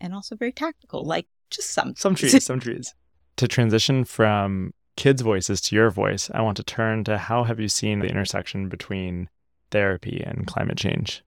and 0.00 0.14
also 0.14 0.36
very 0.36 0.52
tactical, 0.52 1.04
like 1.04 1.26
just 1.50 1.70
some 1.70 1.94
some 1.96 2.14
trees, 2.14 2.44
some 2.44 2.60
trees. 2.60 2.94
To 3.36 3.48
transition 3.48 4.04
from 4.04 4.72
kids' 4.96 5.22
voices 5.22 5.60
to 5.62 5.76
your 5.76 5.90
voice, 5.90 6.30
I 6.32 6.42
want 6.42 6.56
to 6.58 6.62
turn 6.62 7.04
to 7.04 7.18
how 7.18 7.44
have 7.44 7.60
you 7.60 7.68
seen 7.68 7.98
the 8.00 8.06
intersection 8.06 8.68
between 8.68 9.28
therapy 9.70 10.22
and 10.24 10.46
climate 10.46 10.78
change? 10.78 11.22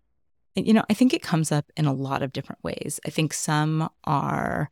You 0.56 0.74
know, 0.74 0.84
I 0.90 0.94
think 0.94 1.14
it 1.14 1.22
comes 1.22 1.52
up 1.52 1.72
in 1.78 1.86
a 1.86 1.94
lot 1.94 2.22
of 2.22 2.34
different 2.34 2.64
ways. 2.64 3.00
I 3.06 3.10
think 3.10 3.34
some 3.34 3.90
are 4.04 4.70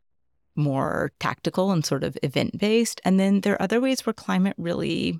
more 0.55 1.11
tactical 1.19 1.71
and 1.71 1.85
sort 1.85 2.03
of 2.03 2.17
event 2.23 2.57
based. 2.57 2.99
And 3.05 3.19
then 3.19 3.41
there 3.41 3.53
are 3.53 3.61
other 3.61 3.79
ways 3.79 4.05
where 4.05 4.13
climate 4.13 4.55
really 4.57 5.19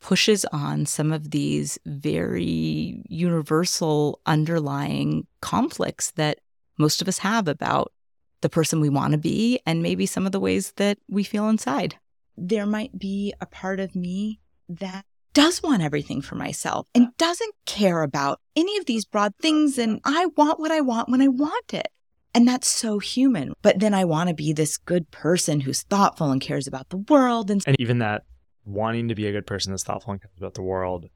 pushes 0.00 0.44
on 0.46 0.86
some 0.86 1.12
of 1.12 1.30
these 1.30 1.78
very 1.86 3.02
universal 3.08 4.20
underlying 4.26 5.26
conflicts 5.40 6.10
that 6.12 6.40
most 6.78 7.00
of 7.00 7.08
us 7.08 7.18
have 7.18 7.46
about 7.48 7.92
the 8.40 8.48
person 8.50 8.80
we 8.80 8.88
want 8.90 9.12
to 9.12 9.18
be 9.18 9.60
and 9.64 9.82
maybe 9.82 10.04
some 10.04 10.26
of 10.26 10.32
the 10.32 10.40
ways 10.40 10.72
that 10.76 10.98
we 11.08 11.24
feel 11.24 11.48
inside. 11.48 11.96
There 12.36 12.66
might 12.66 12.98
be 12.98 13.32
a 13.40 13.46
part 13.46 13.80
of 13.80 13.94
me 13.94 14.40
that 14.68 15.06
does 15.34 15.62
want 15.62 15.82
everything 15.82 16.22
for 16.22 16.36
myself 16.36 16.86
and 16.94 17.08
doesn't 17.18 17.54
care 17.66 18.02
about 18.02 18.40
any 18.56 18.78
of 18.78 18.86
these 18.86 19.04
broad 19.04 19.34
things. 19.40 19.78
And 19.78 20.00
I 20.04 20.26
want 20.36 20.58
what 20.58 20.70
I 20.70 20.80
want 20.80 21.08
when 21.10 21.20
I 21.20 21.28
want 21.28 21.74
it. 21.74 21.88
And 22.34 22.48
that's 22.48 22.66
so 22.66 22.98
human. 22.98 23.52
But 23.62 23.78
then 23.78 23.94
I 23.94 24.04
want 24.04 24.28
to 24.28 24.34
be 24.34 24.52
this 24.52 24.78
good 24.78 25.10
person 25.10 25.60
who's 25.60 25.82
thoughtful 25.82 26.30
and 26.30 26.40
cares 26.40 26.66
about 26.66 26.88
the 26.88 26.96
world. 26.96 27.50
And, 27.50 27.62
and 27.66 27.76
even 27.78 27.98
that 27.98 28.22
wanting 28.64 29.08
to 29.08 29.14
be 29.14 29.26
a 29.26 29.32
good 29.32 29.46
person 29.46 29.72
that's 29.72 29.84
thoughtful 29.84 30.12
and 30.12 30.22
cares 30.22 30.36
about 30.38 30.54
the 30.54 30.62
world 30.62 31.06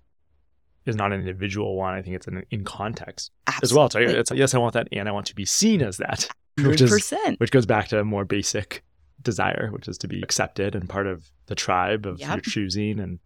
is 0.84 0.96
not 0.96 1.12
an 1.12 1.20
individual 1.20 1.76
one. 1.76 1.94
I 1.94 2.02
think 2.02 2.16
it's 2.16 2.26
an, 2.26 2.44
in 2.50 2.64
context 2.64 3.30
Absolutely. 3.46 3.66
as 3.66 3.74
well. 3.74 3.90
So 3.90 3.98
it's, 4.00 4.30
yes, 4.32 4.54
I 4.54 4.58
want 4.58 4.74
that, 4.74 4.88
and 4.92 5.08
I 5.08 5.12
want 5.12 5.26
to 5.26 5.34
be 5.34 5.44
seen 5.44 5.82
as 5.82 5.98
that, 5.98 6.28
which 6.58 6.80
is 6.80 7.12
which 7.38 7.50
goes 7.50 7.66
back 7.66 7.88
to 7.88 8.00
a 8.00 8.04
more 8.04 8.24
basic 8.24 8.84
desire, 9.20 9.68
which 9.72 9.88
is 9.88 9.98
to 9.98 10.08
be 10.08 10.22
accepted 10.22 10.74
and 10.74 10.88
part 10.88 11.06
of 11.06 11.30
the 11.46 11.54
tribe 11.54 12.06
of 12.06 12.20
yep. 12.20 12.28
your 12.28 12.40
choosing 12.40 13.00
and 13.00 13.18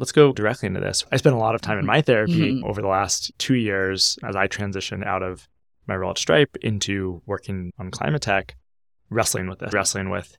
let's 0.00 0.12
go 0.12 0.32
directly 0.32 0.66
into 0.66 0.80
this. 0.80 1.04
I 1.12 1.18
spent 1.18 1.36
a 1.36 1.38
lot 1.38 1.54
of 1.54 1.60
time 1.60 1.78
in 1.78 1.84
my 1.84 2.00
therapy 2.00 2.54
mm-hmm. 2.54 2.64
over 2.64 2.80
the 2.80 2.88
last 2.88 3.32
two 3.38 3.54
years 3.54 4.18
as 4.24 4.34
I 4.34 4.48
transitioned 4.48 5.06
out 5.06 5.22
of 5.22 5.46
my 5.86 5.94
role 5.94 6.10
at 6.10 6.18
Stripe 6.18 6.56
into 6.62 7.20
working 7.26 7.70
on 7.78 7.90
climate 7.90 8.22
tech, 8.22 8.56
wrestling 9.10 9.46
with 9.46 9.58
this, 9.58 9.74
wrestling 9.74 10.08
with 10.08 10.38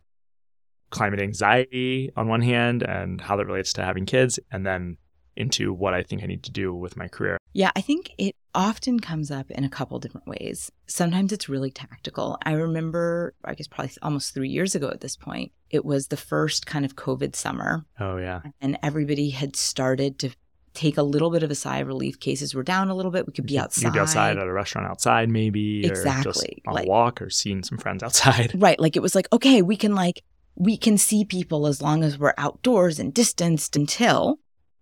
climate 0.90 1.22
anxiety 1.22 2.12
on 2.18 2.28
one 2.28 2.42
hand 2.42 2.82
and 2.82 3.22
how 3.22 3.36
that 3.36 3.46
relates 3.46 3.72
to 3.74 3.84
having 3.84 4.08
kids, 4.08 4.40
and 4.52 4.66
then 4.66 4.98
into 5.38 5.72
what 5.72 5.94
I 5.94 6.02
think 6.02 6.24
I 6.24 6.26
need 6.26 6.44
to 6.44 6.52
do 6.52 6.74
with 6.74 6.98
my 6.98 7.08
career. 7.08 7.38
Yeah, 7.54 7.72
I 7.76 7.82
think 7.82 8.12
it 8.18 8.36
often 8.54 9.00
comes 9.00 9.32
up 9.32 9.50
in 9.52 9.64
a 9.64 9.70
couple 9.70 10.00
different 10.00 10.28
ways. 10.28 10.72
Sometimes 10.88 11.32
it's 11.32 11.50
really 11.50 11.72
tactical. 11.72 12.38
I 12.46 12.54
remember, 12.54 13.34
I 13.44 13.56
guess 13.56 13.68
probably 13.68 13.92
almost 14.02 14.34
three 14.34 14.50
years 14.50 14.76
ago 14.76 14.90
at 14.90 15.02
this 15.02 15.16
point, 15.16 15.52
it 15.70 15.86
was 15.86 16.08
the 16.08 16.18
first 16.18 16.66
kind 16.66 16.86
of 16.86 16.96
COVID 16.96 17.36
summer. 17.36 17.86
Oh, 18.00 18.18
yeah. 18.18 18.42
And 18.62 18.78
everybody 18.84 19.30
had 19.30 19.56
started 19.56 20.20
to 20.20 20.30
take 20.74 20.98
a 20.98 21.04
little 21.04 21.30
bit 21.30 21.44
of 21.44 21.52
a 21.52 21.56
sigh 21.56 21.80
of 21.80 21.88
relief. 21.88 22.20
Cases 22.20 22.56
were 22.56 22.64
down 22.64 22.90
a 22.90 22.96
little 22.96 23.12
bit. 23.12 23.28
We 23.28 23.34
could 23.34 23.46
be 23.46 23.60
outside. 23.60 23.84
You'd 23.84 23.94
be 23.94 24.00
outside 24.00 24.38
at 24.38 24.48
a 24.48 24.54
restaurant 24.54 24.88
outside, 24.88 25.30
maybe. 25.30 25.86
Exactly. 25.86 26.62
on 26.66 26.74
like, 26.74 26.88
a 26.88 26.90
walk 26.90 27.22
or 27.22 27.30
seeing 27.30 27.64
some 27.64 27.78
friends 27.78 28.04
outside. 28.04 28.54
Right. 28.56 28.80
Like 28.80 28.96
it 28.96 29.02
was 29.02 29.16
like, 29.16 29.28
okay, 29.34 29.62
we 29.62 29.76
can 29.76 29.96
like, 29.96 30.24
we 30.56 30.78
can 30.78 30.98
see 30.98 31.26
people 31.26 31.68
as 31.68 31.82
long 31.82 32.04
as 32.04 32.18
we're 32.18 32.34
outdoors 32.38 33.00
and 33.00 33.14
distanced 33.14 33.76
until 33.76 34.40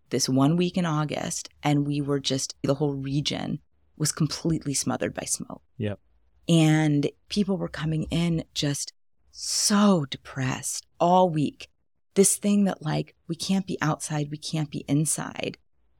this 0.09 0.29
one 0.29 0.55
week 0.55 0.77
in 0.77 0.85
August, 0.85 1.49
and 1.63 1.87
we 1.87 2.01
were 2.01 2.19
just, 2.19 2.55
the 2.63 2.75
whole 2.75 2.93
region 2.93 3.59
was 3.97 4.11
completely 4.11 4.73
smothered 4.73 5.13
by 5.13 5.25
smoke. 5.25 5.61
Yep. 5.77 5.99
And 6.47 7.09
people 7.27 7.57
were 7.57 7.67
coming 7.67 8.03
in 8.11 8.43
just 8.53 8.93
so 9.31 10.05
depressed 10.09 10.87
all 10.99 11.29
week. 11.29 11.69
This 12.15 12.37
thing 12.37 12.63
that, 12.65 12.81
like, 12.81 13.15
we 13.27 13.35
can't 13.35 13.67
be 13.67 13.77
outside, 13.81 14.31
we 14.31 14.37
can't 14.37 14.71
be 14.71 14.83
inside. 14.87 15.57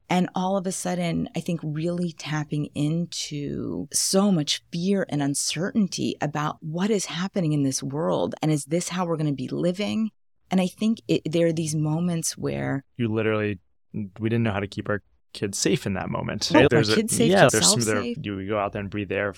And 0.08 0.28
all 0.34 0.56
of 0.56 0.66
a 0.66 0.72
sudden, 0.72 1.28
I 1.36 1.40
think 1.40 1.60
really 1.62 2.10
tapping 2.10 2.66
into 2.74 3.86
so 3.92 4.32
much 4.32 4.60
fear 4.72 5.06
and 5.08 5.22
uncertainty 5.22 6.16
about 6.20 6.56
what 6.60 6.90
is 6.90 7.06
happening 7.06 7.52
in 7.52 7.62
this 7.62 7.80
world. 7.80 8.34
And 8.42 8.50
is 8.50 8.64
this 8.64 8.88
how 8.88 9.06
we're 9.06 9.16
going 9.16 9.28
to 9.28 9.32
be 9.32 9.46
living? 9.46 10.10
And 10.50 10.60
I 10.60 10.66
think 10.66 11.00
it, 11.06 11.22
there 11.30 11.46
are 11.46 11.52
these 11.52 11.76
moments 11.76 12.36
where 12.36 12.84
you 12.96 13.06
literally 13.06 13.60
we 13.92 14.28
didn't 14.28 14.42
know 14.42 14.52
how 14.52 14.60
to 14.60 14.66
keep 14.66 14.88
our 14.88 15.02
kids 15.32 15.58
safe 15.58 15.86
in 15.86 15.94
that 15.94 16.10
moment. 16.10 16.50
Right? 16.52 16.68
There's 16.68 16.90
our 16.90 16.96
kids 16.96 17.12
a, 17.12 17.16
safe, 17.16 17.30
yeah, 17.30 17.48
there's 17.50 17.70
some 17.70 17.80
there, 17.80 18.14
do 18.20 18.36
we 18.36 18.46
go 18.46 18.58
out 18.58 18.72
there 18.72 18.80
and 18.80 18.90
breathe 18.90 19.12
air? 19.12 19.34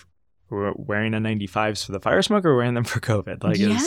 We're 0.51 0.73
wearing 0.77 1.13
N95s 1.13 1.87
for 1.87 1.93
the 1.93 2.01
fire 2.01 2.23
smoke 2.23 2.45
or 2.45 2.57
wearing 2.57 2.75
them 2.75 2.85
for 2.85 3.01
COVID? 3.01 3.43
Like, 3.43 3.59
yeah. 3.59 3.81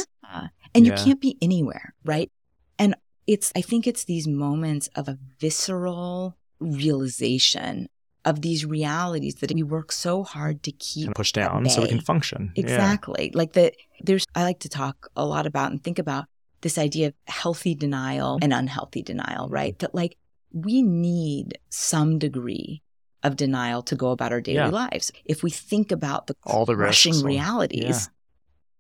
and 0.74 0.86
yeah. 0.86 0.98
you 0.98 1.04
can't 1.04 1.22
be 1.22 1.38
anywhere, 1.42 1.94
right? 2.04 2.32
And 2.80 2.96
it's, 3.28 3.52
I 3.56 3.62
think 3.62 3.86
it's 3.86 4.06
these 4.06 4.28
moments 4.28 4.90
of 4.96 5.08
a 5.08 5.18
visceral 5.40 6.36
realization 6.60 7.88
of 8.26 8.42
these 8.42 8.66
realities 8.66 9.36
that 9.36 9.54
we 9.54 9.62
work 9.62 9.92
so 9.92 10.24
hard 10.24 10.64
to 10.64 10.72
keep 10.72 11.14
push 11.14 11.32
down 11.32 11.70
so 11.70 11.84
we 11.84 11.88
can 11.88 12.02
function. 12.02 12.52
Exactly. 12.56 13.30
Yeah. 13.32 13.38
Like 13.38 13.54
that 13.54 13.76
there's 14.02 14.26
I 14.34 14.42
like 14.42 14.60
to 14.60 14.70
talk 14.70 15.10
a 15.16 15.24
lot 15.24 15.46
about 15.46 15.72
and 15.72 15.82
think 15.82 16.00
about 16.00 16.26
this 16.62 16.80
idea 16.80 17.08
of 17.08 17.14
healthy 17.28 17.76
denial 17.76 18.40
and 18.42 18.52
unhealthy 18.52 19.04
denial, 19.04 19.48
right? 19.48 19.78
That 19.80 19.94
like 19.94 20.18
we 20.56 20.82
need 20.82 21.60
some 21.70 22.18
degree 22.18 22.82
of 23.24 23.36
denial 23.36 23.84
to 23.84 23.96
go 23.96 24.12
about 24.12 24.32
our 24.32 24.40
daily 24.40 24.58
yeah. 24.58 24.70
lives. 24.70 25.12
If 25.26 25.44
we 25.44 25.50
think 25.50 25.92
about 25.92 26.28
the 26.28 26.36
all 26.46 26.66
the 26.66 26.76
crushing 26.76 27.22
realities, 27.22 28.10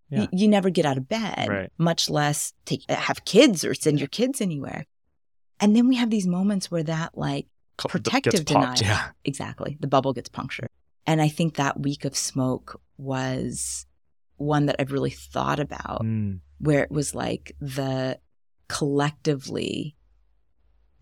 yeah. 0.09 0.21
Yeah. 0.21 0.27
you 0.31 0.47
never 0.47 0.69
get 0.69 0.85
out 0.85 0.97
of 0.97 1.09
bed, 1.09 1.47
right. 1.49 1.71
much 1.77 2.09
less 2.09 2.53
take 2.63 2.89
have 2.89 3.25
kids 3.25 3.65
or 3.65 3.73
send 3.73 3.99
your 3.99 4.07
kids 4.07 4.39
anywhere. 4.39 4.85
And 5.59 5.75
then 5.75 5.87
we 5.87 5.95
have 5.95 6.09
these 6.09 6.27
moments 6.27 6.71
where 6.71 6.83
that 6.83 7.17
like 7.17 7.47
protective 7.77 8.45
denial, 8.45 8.75
yeah. 8.81 9.09
exactly, 9.25 9.77
the 9.79 9.87
bubble 9.87 10.13
gets 10.13 10.29
punctured. 10.29 10.69
And 11.05 11.21
I 11.21 11.27
think 11.27 11.55
that 11.55 11.79
week 11.79 12.05
of 12.05 12.15
smoke 12.15 12.79
was 12.97 13.85
one 14.37 14.67
that 14.67 14.77
I've 14.79 14.91
really 14.91 15.11
thought 15.11 15.59
about, 15.59 16.03
mm. 16.03 16.39
where 16.59 16.83
it 16.83 16.91
was 16.91 17.13
like 17.13 17.55
the 17.59 18.19
collectively 18.67 19.95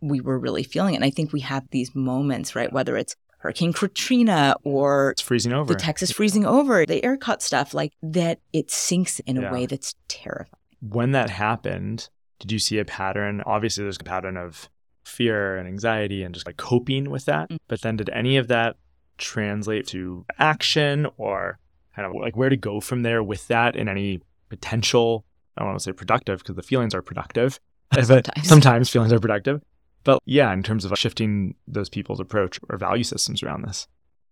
we 0.04 0.22
were 0.22 0.38
really 0.38 0.64
feeling 0.64 0.94
it. 0.94 0.98
And 0.98 1.06
I 1.06 1.10
think 1.10 1.34
we 1.34 1.40
have 1.42 1.64
these 1.72 1.96
moments, 1.96 2.56
right? 2.56 2.72
Whether 2.72 2.98
it's 2.98 3.16
Hurricane 3.40 3.74
Katrina 3.74 4.56
or 4.64 5.12
it's 5.12 5.22
freezing 5.22 5.54
over. 5.54 5.74
The 5.74 5.80
Texas 5.80 6.12
freezing 6.12 6.46
over, 6.46 6.86
the 6.86 7.04
air 7.04 7.18
ERCOT 7.18 7.42
stuff, 7.42 7.74
like 7.74 7.94
that 8.02 8.40
it 8.54 8.72
sinks 8.72 9.20
in 9.22 9.36
yeah. 9.36 9.50
a 9.50 9.54
way 9.54 9.66
that's 9.66 9.96
terrifying. 10.08 10.60
When 10.82 11.12
that 11.12 11.30
happened, 11.30 12.10
did 12.40 12.52
you 12.52 12.60
see 12.60 12.80
a 12.80 12.86
pattern? 12.86 13.42
Obviously, 13.46 13.84
there's 13.84 13.98
a 14.00 14.04
pattern 14.04 14.38
of 14.38 14.70
fear 15.04 15.58
and 15.58 15.68
anxiety 15.68 16.24
and 16.24 16.34
just 16.34 16.46
like 16.46 16.58
coping 16.58 17.10
with 17.10 17.26
that. 17.26 17.50
Mm-hmm. 17.50 17.58
But 17.68 17.82
then 17.82 17.98
did 17.98 18.10
any 18.10 18.38
of 18.38 18.48
that 18.48 18.78
translate 19.18 19.88
to 19.88 20.26
action 20.40 21.08
or 21.18 21.60
kind 21.96 22.06
of 22.06 22.20
like 22.22 22.36
where 22.36 22.50
to 22.50 22.58
go 22.58 22.80
from 22.80 23.04
there 23.04 23.22
with 23.22 23.48
that 23.48 23.76
in 23.76 23.88
any 23.88 24.22
potential, 24.50 25.26
I 25.58 25.62
don't 25.62 25.70
want 25.70 25.80
to 25.80 25.84
say 25.84 25.92
productive 25.92 26.40
because 26.40 26.56
the 26.56 26.64
feelings 26.64 26.94
are 26.94 27.02
productive, 27.02 27.60
sometimes. 27.94 28.08
but 28.08 28.46
sometimes 28.46 28.90
feelings 28.90 29.14
are 29.14 29.20
productive. 29.20 29.62
But 30.04 30.22
yeah, 30.26 30.52
in 30.52 30.64
terms 30.64 30.86
of 30.86 30.98
shifting 30.98 31.56
those 31.68 31.90
people's 31.90 32.20
approach 32.20 32.60
or 32.70 32.78
value 32.78 33.04
systems 33.04 33.42
around 33.44 33.64
this. 33.64 33.88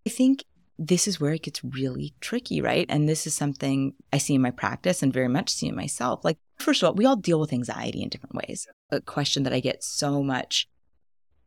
I 0.05 0.09
think 0.09 0.43
this 0.77 1.07
is 1.07 1.19
where 1.19 1.33
it 1.33 1.43
gets 1.43 1.63
really 1.63 2.13
tricky, 2.21 2.59
right? 2.61 2.87
And 2.89 3.07
this 3.07 3.27
is 3.27 3.35
something 3.35 3.93
I 4.11 4.17
see 4.17 4.33
in 4.33 4.41
my 4.41 4.51
practice 4.51 5.03
and 5.03 5.13
very 5.13 5.27
much 5.27 5.49
see 5.49 5.67
in 5.67 5.75
myself. 5.75 6.25
Like, 6.25 6.39
first 6.57 6.81
of 6.81 6.87
all, 6.87 6.95
we 6.95 7.05
all 7.05 7.15
deal 7.15 7.39
with 7.39 7.53
anxiety 7.53 8.01
in 8.01 8.09
different 8.09 8.35
ways. 8.35 8.67
A 8.89 8.99
question 8.99 9.43
that 9.43 9.53
I 9.53 9.59
get 9.59 9.83
so 9.83 10.23
much 10.23 10.67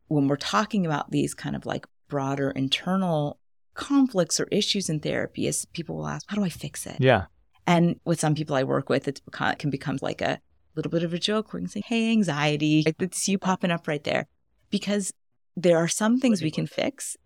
when 0.06 0.28
we're 0.28 0.36
talking 0.36 0.86
about 0.86 1.10
these 1.10 1.34
kind 1.34 1.56
of 1.56 1.66
like 1.66 1.86
broader 2.08 2.50
internal 2.50 3.40
conflicts 3.74 4.38
or 4.38 4.46
issues 4.52 4.88
in 4.88 5.00
therapy 5.00 5.48
is 5.48 5.66
people 5.72 5.96
will 5.96 6.06
ask, 6.06 6.24
how 6.28 6.36
do 6.36 6.44
I 6.44 6.48
fix 6.48 6.86
it? 6.86 6.96
Yeah. 7.00 7.24
And 7.66 7.98
with 8.04 8.20
some 8.20 8.34
people 8.34 8.54
I 8.54 8.62
work 8.62 8.88
with, 8.88 9.08
it 9.08 9.20
can 9.58 9.70
become 9.70 9.98
like 10.00 10.20
a 10.20 10.38
little 10.76 10.90
bit 10.90 11.02
of 11.02 11.14
a 11.14 11.18
joke 11.18 11.52
where 11.52 11.60
you 11.60 11.66
can 11.66 11.72
say, 11.72 11.82
hey, 11.86 12.10
anxiety, 12.10 12.84
it's 12.98 13.28
you 13.28 13.38
popping 13.38 13.70
up 13.70 13.86
right 13.88 14.04
there. 14.04 14.26
Because 14.70 15.12
there 15.56 15.78
are 15.78 15.88
some 15.88 16.18
things 16.18 16.42
we 16.42 16.50
can 16.50 16.66
fix, 16.66 17.16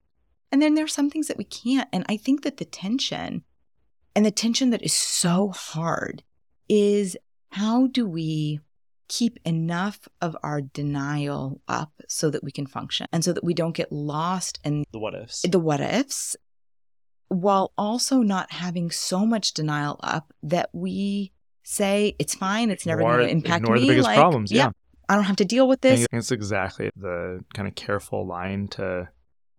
and 0.52 0.60
then 0.60 0.74
there 0.74 0.84
are 0.84 0.88
some 0.88 1.10
things 1.10 1.28
that 1.28 1.38
we 1.38 1.44
can't. 1.44 1.88
And 1.92 2.04
I 2.08 2.16
think 2.16 2.42
that 2.42 2.58
the 2.58 2.64
tension 2.64 3.42
and 4.14 4.26
the 4.26 4.30
tension 4.30 4.70
that 4.70 4.82
is 4.82 4.92
so 4.92 5.50
hard 5.50 6.22
is 6.68 7.16
how 7.52 7.86
do 7.86 8.06
we 8.06 8.60
keep 9.08 9.38
enough 9.44 10.06
of 10.20 10.36
our 10.42 10.60
denial 10.60 11.60
up 11.66 11.92
so 12.08 12.28
that 12.30 12.44
we 12.44 12.50
can 12.50 12.66
function 12.66 13.06
and 13.10 13.24
so 13.24 13.32
that 13.32 13.44
we 13.44 13.54
don't 13.54 13.74
get 13.74 13.90
lost 13.90 14.58
in 14.64 14.84
the 14.92 14.98
what 14.98 15.14
ifs. 15.14 15.42
The 15.42 15.58
what 15.58 15.80
ifs 15.80 16.36
while 17.28 17.72
also 17.76 18.22
not 18.22 18.52
having 18.52 18.90
so 18.90 19.24
much 19.26 19.52
denial 19.52 20.00
up 20.02 20.32
that 20.42 20.70
we 20.72 21.32
say 21.68 22.16
it's 22.18 22.34
fine, 22.34 22.70
it's 22.70 22.86
never 22.86 23.02
going 23.02 23.18
to 23.18 23.28
impact 23.28 23.62
ignore 23.62 23.76
me. 23.76 23.82
the 23.82 23.88
biggest 23.88 24.06
like, 24.06 24.16
problems. 24.16 24.50
Yeah. 24.50 24.70
I 25.08 25.14
don't 25.14 25.24
have 25.24 25.36
to 25.36 25.44
deal 25.44 25.68
with 25.68 25.84
I 25.84 25.90
this. 25.90 25.98
think 26.00 26.08
it's 26.12 26.32
exactly 26.32 26.90
the 26.96 27.44
kind 27.54 27.68
of 27.68 27.74
careful 27.74 28.26
line 28.26 28.68
to 28.68 29.08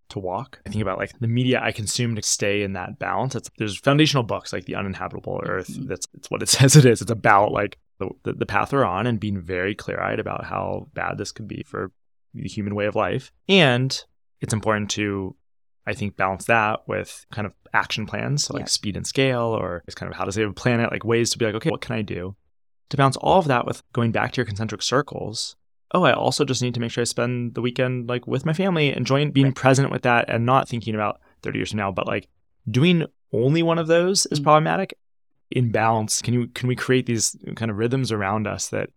to 0.10 0.20
walk. 0.20 0.60
I 0.66 0.72
think 0.72 0.82
about 0.82 0.98
like 0.98 1.18
the 1.20 1.28
media 1.28 1.62
I 1.62 1.72
consume 1.72 2.16
to 2.16 2.22
stay 2.24 2.64
in 2.64 2.74
that 2.74 2.98
balance. 2.98 3.36
It's 3.36 3.50
there's 3.60 3.78
foundational 3.78 4.24
books 4.24 4.52
like 4.52 4.66
The 4.66 4.76
Uninhabitable 4.76 5.42
Earth. 5.46 5.70
Mhm. 5.70 5.88
That's 5.88 6.08
it's 6.16 6.32
what 6.32 6.42
it 6.42 6.50
says 6.58 6.76
it 6.76 6.86
is. 6.86 7.02
It's 7.02 7.12
about 7.12 7.52
like 7.52 7.78
the, 8.00 8.10
the, 8.24 8.34
the 8.34 8.46
path 8.46 8.74
we're 8.74 8.86
on 8.86 9.06
and 9.06 9.20
being 9.20 9.40
very 9.40 9.76
clear 9.76 10.02
eyed 10.02 10.20
about 10.20 10.46
how 10.46 10.88
bad 10.94 11.18
this 11.18 11.32
could 11.32 11.48
be 11.48 11.64
for 11.64 11.92
the 12.34 12.48
human 12.48 12.74
way 12.74 12.86
of 12.86 12.96
life. 12.96 13.32
And 13.48 14.04
it's 14.42 14.54
important 14.54 14.90
to 14.92 15.36
I 15.90 15.94
think 15.94 16.16
balance 16.16 16.46
that 16.46 16.88
with 16.88 17.26
kind 17.32 17.46
of 17.48 17.54
action 17.74 18.06
plans, 18.06 18.44
so 18.46 18.54
like 18.54 18.64
Yeah. 18.64 18.68
speed 18.68 18.96
and 18.96 19.08
scale, 19.08 19.48
or 19.60 19.84
just 19.88 19.98
kind 19.98 20.12
of 20.12 20.18
how 20.18 20.26
to 20.26 20.32
save 20.32 20.50
a 20.50 20.54
planet, 20.54 20.92
like 20.92 21.04
ways 21.04 21.30
to 21.32 21.38
be 21.38 21.46
like, 21.46 21.56
okay, 21.56 21.70
what 21.72 21.82
can 21.82 21.96
I 21.96 22.02
do? 22.04 22.36
To 22.90 22.98
balance 22.98 23.18
all 23.18 23.40
of 23.40 23.48
that 23.48 23.66
with 23.66 23.82
going 23.94 24.12
back 24.12 24.32
to 24.34 24.38
your 24.38 24.46
concentric 24.46 24.82
circles. 24.82 25.56
Oh, 25.94 26.04
I 26.04 26.14
also 26.14 26.46
just 26.46 26.62
need 26.62 26.76
to 26.76 26.80
make 26.80 26.92
sure 26.92 27.02
I 27.02 27.06
spend 27.06 27.56
the 27.56 27.62
weekend 27.62 28.08
like 28.08 28.28
with 28.28 28.46
my 28.46 28.54
family, 28.54 28.96
enjoying 28.96 29.32
being 29.32 29.54
present 29.54 29.92
with 29.92 30.04
that, 30.04 30.30
and 30.30 30.46
not 30.46 30.70
thinking 30.70 30.94
about 30.96 31.20
30 31.42 31.60
years 31.60 31.70
from 31.72 31.78
now. 31.78 31.92
But 31.92 32.08
like 32.08 32.28
doing 32.70 33.06
only 33.34 33.64
one 33.64 33.80
of 33.80 33.88
those 33.88 34.26
is 34.28 34.40
Mm. 34.40 34.44
problematic. 34.44 34.94
In 35.52 35.72
balance, 35.72 36.22
can 36.22 36.34
you 36.36 36.48
can 36.58 36.68
we 36.68 36.76
create 36.76 37.08
these 37.08 37.36
kind 37.56 37.72
of 37.72 37.78
rhythms 37.78 38.12
around 38.12 38.46
us 38.46 38.70
that 38.70 38.90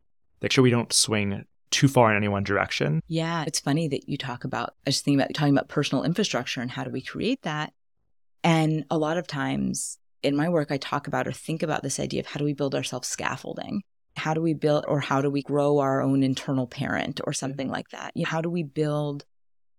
make 0.43 0.53
sure 0.53 0.63
we 0.63 0.71
don't 0.71 0.93
swing 0.93 1.45
too 1.73 1.89
far 1.89 2.11
in 2.11 2.17
any 2.17 2.29
one 2.29 2.45
direction? 2.45 3.03
Yeah, 3.09 3.45
it's 3.47 3.59
funny 3.59 3.89
that 3.89 4.09
you 4.09 4.17
talk 4.17 4.45
about. 4.45 4.75
I 4.87 4.91
was 4.91 5.01
thinking 5.01 5.21
about 5.21 5.35
talking 5.35 5.55
about 5.55 5.69
personal 5.69 6.05
infrastructure 6.05 6.61
and 6.61 6.71
how 6.71 6.85
do 6.85 6.91
we 6.91 7.03
create 7.03 7.43
that. 7.43 7.73
And 8.45 8.85
a 8.91 8.99
lot 8.99 9.17
of 9.17 9.27
times 9.27 9.99
in 10.23 10.37
my 10.37 10.49
work, 10.49 10.71
I 10.71 10.77
talk 10.77 11.09
about 11.09 11.27
or 11.27 11.33
think 11.33 11.63
about 11.63 11.83
this 11.83 11.99
idea 11.99 12.21
of 12.21 12.27
how 12.27 12.39
do 12.39 12.45
we 12.45 12.53
build 12.55 12.75
ourselves 12.75 13.09
scaffolding? 13.09 13.83
How 14.17 14.35
do 14.35 14.43
we 14.43 14.55
build 14.55 14.85
or 14.87 15.01
how 15.01 15.23
do 15.23 15.31
we 15.31 15.43
grow 15.43 15.79
our 15.79 16.03
own 16.03 16.23
internal 16.23 16.67
parent 16.67 17.21
or 17.25 17.33
mm-hmm. 17.33 17.39
something 17.39 17.69
like 17.69 17.89
that? 17.91 18.13
You 18.15 18.25
know, 18.25 18.31
how 18.31 18.41
do 18.41 18.51
we 18.51 18.63
build 18.63 19.25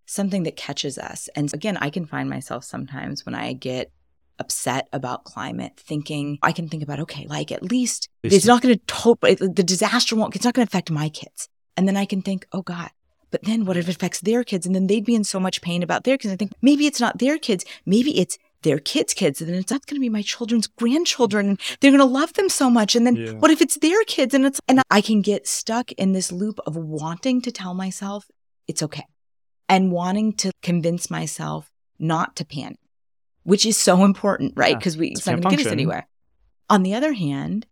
something 0.06 0.44
that 0.44 0.58
catches 0.58 0.98
us? 0.98 1.30
And 1.36 1.54
again, 1.54 1.78
I 1.78 1.90
can 1.90 2.06
find 2.06 2.30
myself 2.30 2.64
sometimes 2.64 3.26
when 3.26 3.36
I 3.36 3.54
get 3.54 3.92
upset 4.40 4.88
about 4.92 5.24
climate 5.24 5.74
thinking 5.78 6.40
i 6.42 6.52
can 6.52 6.68
think 6.68 6.82
about 6.82 7.00
okay 7.00 7.28
like 7.28 7.52
at 7.52 7.62
least 7.62 8.10
At 8.24 8.32
least- 8.32 8.38
it's 8.38 8.46
not 8.48 8.64
going 8.64 8.80
to 8.80 9.36
the 9.54 9.64
disaster 9.64 10.16
won't 10.16 10.36
it's 10.36 10.44
not 10.44 10.56
going 10.56 10.66
to 10.66 10.70
affect 10.70 10.90
my 10.90 11.08
kids 11.10 11.50
and 11.78 11.88
then 11.88 11.98
i 11.98 12.06
can 12.06 12.22
think 12.22 12.48
oh 12.52 12.62
god 12.62 12.92
but 13.34 13.46
then 13.46 13.66
what 13.66 13.78
if 13.78 13.90
it 13.90 13.96
affects 13.96 14.22
their 14.22 14.44
kids? 14.44 14.68
And 14.68 14.76
then 14.76 14.86
they'd 14.86 15.04
be 15.04 15.16
in 15.16 15.24
so 15.24 15.40
much 15.40 15.64
pain 15.64 15.82
about 15.82 16.04
their 16.04 16.20
kids. 16.20 16.32
I 16.32 16.38
think 16.38 16.54
maybe 16.62 16.86
it's 16.86 17.00
not 17.00 17.18
their 17.18 17.40
kids. 17.40 17.66
Maybe 17.84 18.20
it's 18.20 18.38
their 18.62 18.78
kids 18.78 19.16
kids. 19.16 19.42
And 19.42 19.50
then 19.50 19.58
it's 19.58 19.72
not 19.72 19.88
going 19.88 19.96
to 19.96 20.02
be 20.02 20.08
my 20.08 20.22
children's 20.22 20.68
grandchildren. 20.68 21.50
And 21.50 21.60
they're 21.80 21.90
going 21.90 21.98
to 21.98 22.06
love 22.06 22.34
them 22.34 22.48
so 22.48 22.70
much. 22.70 22.96
And 22.96 23.08
then 23.08 23.16
Yeah. 23.16 23.32
what 23.32 23.50
if 23.50 23.60
it's 23.60 23.78
their 23.78 24.04
kids? 24.04 24.36
And 24.36 24.46
it's 24.46 24.60
and 24.68 24.84
i 24.92 25.02
can 25.02 25.24
get 25.24 25.48
stuck 25.48 25.92
in 25.94 26.14
this 26.14 26.32
loop 26.32 26.60
of 26.68 26.76
wanting 26.76 27.42
to 27.42 27.52
tell 27.52 27.74
myself 27.74 28.30
it's 28.68 28.84
okay 28.84 29.08
and 29.68 29.92
wanting 29.92 30.34
to 30.34 30.52
convince 30.62 31.10
myself 31.10 31.72
not 31.98 32.36
to 32.36 32.46
panic 32.46 32.78
which 33.42 33.66
is 33.66 33.78
so 33.78 34.04
important 34.04 34.54
right? 34.56 34.74
Yeah, 34.74 34.78
because 34.78 34.96
we 34.96 35.08
it's 35.08 35.26
not 35.26 35.42
going 35.42 35.58
to 35.58 35.58
get 35.58 35.66
us 35.66 35.72
anywhere. 35.72 36.08
On 36.70 36.84
the 36.84 36.94
other 36.94 37.14
hand 37.14 37.66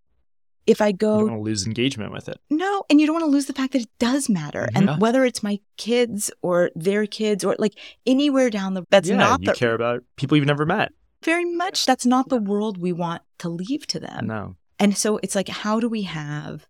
if 0.67 0.82
i 0.82 0.91
go, 0.91 1.13
You 1.19 1.26
don't 1.26 1.32
want 1.32 1.39
to 1.45 1.50
lose 1.50 1.65
engagement 1.65 2.12
with 2.13 2.30
it. 2.30 2.39
no, 2.50 2.84
and 2.89 3.00
you 3.02 3.08
don't 3.08 3.15
want 3.15 3.26
to 3.26 3.32
lose 3.32 3.45
the 3.47 3.54
fact 3.54 3.74
that 3.74 3.82
it 3.84 3.89
does 4.00 4.30
matter. 4.30 4.69
Yeah. 4.71 4.78
And 4.91 5.02
whether 5.02 5.26
it's 5.26 5.41
my 5.43 5.60
kids 5.78 6.32
or 6.41 6.69
their 6.76 7.06
kids 7.08 7.43
or 7.43 7.56
like 7.60 7.74
anywhere 8.06 8.50
down 8.50 8.74
the 8.76 8.84
that's 8.89 9.10
yeah, 9.10 9.17
not 9.17 9.41
you 9.41 9.47
the 9.47 9.54
care 9.54 9.74
about 9.74 10.04
people 10.15 10.38
you've 10.38 10.45
never 10.47 10.65
met. 10.65 10.91
very 11.24 11.45
much 11.45 11.86
that's 11.86 12.06
not 12.06 12.30
the 12.30 12.39
world 12.39 12.78
we 12.78 12.93
want 12.93 13.21
to 13.39 13.50
leave 13.50 13.88
to 13.88 14.00
them. 14.00 14.28
No. 14.28 14.56
And 14.80 14.97
so 14.97 15.19
it's 15.24 15.36
like 15.36 15.47
how 15.50 15.80
do 15.80 15.88
we 15.89 16.04
have 16.04 16.67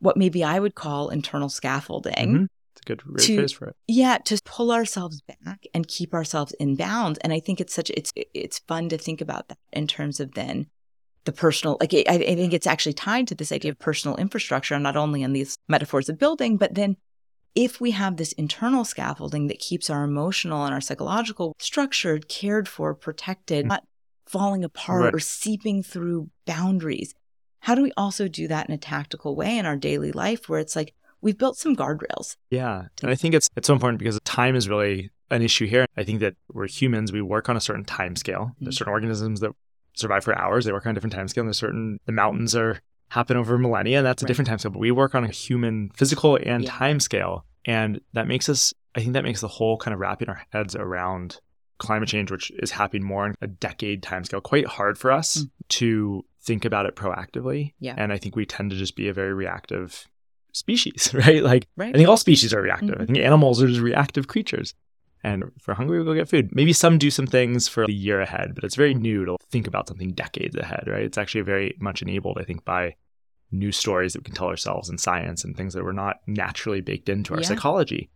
what 0.00 0.16
maybe 0.16 0.42
I 0.44 0.58
would 0.58 0.74
call 0.74 1.08
internal 1.10 1.48
scaffolding? 1.48 2.14
Mhm. 2.14 2.46
It's 2.72 2.80
a 2.82 2.86
good 2.86 2.98
to- 3.00 3.36
phrase 3.36 3.52
for 3.52 3.66
it. 3.68 3.76
Yeah, 3.88 4.18
to 4.24 4.38
pull 4.44 4.70
ourselves 4.72 5.22
back 5.44 5.64
and 5.74 5.86
keep 5.88 6.14
ourselves 6.14 6.52
in 6.60 6.76
bounds. 6.76 7.18
And 7.22 7.32
I 7.32 7.40
think 7.40 7.60
it's 7.60 7.74
such 7.74 7.90
it's 7.90 8.12
it's 8.16 8.58
fun 8.60 8.88
to 8.90 8.98
think 8.98 9.20
about 9.20 9.48
that 9.48 9.58
in 9.72 9.86
terms 9.86 10.20
of 10.20 10.32
then 10.34 10.66
the 11.24 11.32
personal 11.32 11.76
like 11.80 11.92
I, 11.94 12.04
I 12.08 12.18
think 12.34 12.52
it's 12.52 12.66
actually 12.66 12.94
tied 12.94 13.28
to 13.28 13.34
this 13.34 13.52
idea 13.52 13.70
of 13.72 13.78
personal 13.78 14.16
infrastructure, 14.16 14.78
not 14.78 14.96
only 14.96 15.22
in 15.22 15.32
these 15.32 15.56
metaphors 15.68 16.08
of 16.08 16.18
building, 16.18 16.56
but 16.56 16.74
then 16.74 16.96
if 17.54 17.80
we 17.80 17.90
have 17.90 18.16
this 18.16 18.32
internal 18.32 18.84
scaffolding 18.84 19.48
that 19.48 19.58
keeps 19.58 19.90
our 19.90 20.04
emotional 20.04 20.64
and 20.64 20.72
our 20.72 20.80
psychological 20.80 21.52
structured, 21.58 22.28
cared 22.28 22.68
for, 22.68 22.94
protected, 22.94 23.66
not 23.66 23.82
falling 24.26 24.62
apart 24.64 25.02
Right. 25.04 25.14
or 25.14 25.18
seeping 25.18 25.82
through 25.82 26.30
boundaries, 26.46 27.12
how 27.58 27.74
do 27.74 27.82
we 27.82 27.92
also 27.96 28.28
do 28.28 28.46
that 28.48 28.68
in 28.68 28.74
a 28.74 28.78
tactical 28.78 29.34
way 29.34 29.58
in 29.58 29.66
our 29.66 29.76
daily 29.76 30.12
life 30.12 30.48
where 30.48 30.60
it's 30.60 30.76
like 30.76 30.94
we've 31.20 31.36
built 31.36 31.58
some 31.58 31.74
guardrails? 31.76 32.36
Yeah. 32.50 32.84
And 33.02 33.10
I 33.10 33.14
think 33.16 33.34
it's 33.34 33.50
it's 33.56 33.66
so 33.66 33.74
important 33.74 33.98
because 33.98 34.18
time 34.24 34.54
is 34.54 34.68
really 34.68 35.10
an 35.30 35.42
issue 35.42 35.66
here. 35.66 35.86
I 35.96 36.04
think 36.04 36.20
that 36.20 36.36
we're 36.52 36.66
humans, 36.68 37.12
we 37.12 37.20
work 37.20 37.48
on 37.48 37.56
a 37.56 37.60
certain 37.60 37.84
time 37.84 38.16
scale. 38.16 38.52
There's 38.60 38.76
Mhm. 38.76 38.78
certain 38.78 38.92
organisms 38.92 39.40
that 39.40 39.50
survive 39.94 40.24
for 40.24 40.36
hours, 40.36 40.64
they 40.64 40.72
work 40.72 40.86
on 40.86 40.90
a 40.90 40.94
different 40.94 41.12
time 41.14 41.28
scale. 41.28 41.42
And 41.42 41.48
there's 41.48 41.58
certain 41.58 41.98
the 42.06 42.12
mountains 42.12 42.54
are 42.54 42.80
happen 43.08 43.36
over 43.36 43.58
millennia, 43.58 43.98
and 43.98 44.06
that's 44.06 44.22
a 44.22 44.24
Right. 44.24 44.28
different 44.28 44.48
time 44.48 44.58
scale. 44.58 44.70
But 44.72 44.78
we 44.78 44.90
work 44.92 45.14
on 45.14 45.24
a 45.24 45.28
human 45.30 45.90
physical 45.94 46.36
and 46.36 46.64
Yeah. 46.64 46.70
time 46.70 47.00
scale. 47.00 47.44
And 47.64 48.00
that 48.12 48.26
makes 48.28 48.48
us 48.48 48.72
I 48.96 49.00
think 49.00 49.12
that 49.12 49.22
makes 49.22 49.40
the 49.40 49.46
whole 49.48 49.76
kind 49.76 49.94
of 49.94 50.00
wrapping 50.00 50.28
our 50.28 50.42
heads 50.52 50.74
around 50.74 51.38
climate 51.78 52.08
change, 52.08 52.30
which 52.30 52.50
is 52.58 52.72
happening 52.72 53.04
more 53.06 53.26
in 53.28 53.34
a 53.40 53.46
decade 53.46 54.02
time 54.02 54.24
scale, 54.24 54.40
quite 54.40 54.66
hard 54.66 54.98
for 54.98 55.12
us 55.12 55.36
Mm. 55.44 55.50
to 55.68 56.24
think 56.42 56.64
about 56.64 56.86
it 56.86 56.96
proactively. 56.96 57.72
Yeah. 57.78 57.94
And 57.96 58.12
I 58.12 58.18
think 58.18 58.34
we 58.34 58.44
tend 58.46 58.70
to 58.72 58.76
just 58.76 58.96
be 58.96 59.08
a 59.08 59.12
very 59.12 59.32
reactive 59.32 60.08
species, 60.52 61.12
right? 61.14 61.42
Like 61.42 61.68
Right. 61.76 61.94
I 61.94 61.98
think 61.98 62.08
all 62.08 62.16
species 62.16 62.52
are 62.52 62.60
reactive. 62.60 62.96
I 62.98 63.04
Mhm. 63.04 63.06
think 63.06 63.18
animals 63.18 63.62
are 63.62 63.68
just 63.68 63.80
reactive 63.80 64.26
creatures. 64.26 64.74
And 65.22 65.44
if 65.56 65.68
we're 65.68 65.74
hungry, 65.74 65.98
we 65.98 66.04
go 66.04 66.14
get 66.14 66.28
food. 66.28 66.48
Maybe 66.54 66.72
some 66.72 66.96
do 66.98 67.10
some 67.10 67.26
things 67.26 67.68
for 67.68 67.86
the 67.86 67.92
year 67.92 68.20
ahead, 68.20 68.54
but 68.54 68.64
it's 68.64 68.74
very 68.76 68.94
new 68.94 69.24
to 69.26 69.36
think 69.50 69.66
about 69.66 69.86
something 69.88 70.12
decades 70.12 70.56
ahead, 70.56 70.84
right? 70.86 71.02
It's 71.02 71.18
actually 71.18 71.42
very 71.42 71.76
much 71.78 72.00
enabled, 72.00 72.38
I 72.40 72.44
think, 72.44 72.64
by 72.64 72.94
new 73.52 73.70
stories 73.72 74.12
that 74.14 74.20
we 74.20 74.24
can 74.24 74.34
tell 74.34 74.46
ourselves 74.46 74.88
in 74.88 74.96
science 74.96 75.44
and 75.44 75.56
things 75.56 75.74
that 75.74 75.84
were 75.84 75.92
not 75.92 76.20
naturally 76.26 76.80
baked 76.80 77.08
into 77.08 77.34
our 77.34 77.40
Yeah. 77.40 77.46
psychology. 77.48 78.08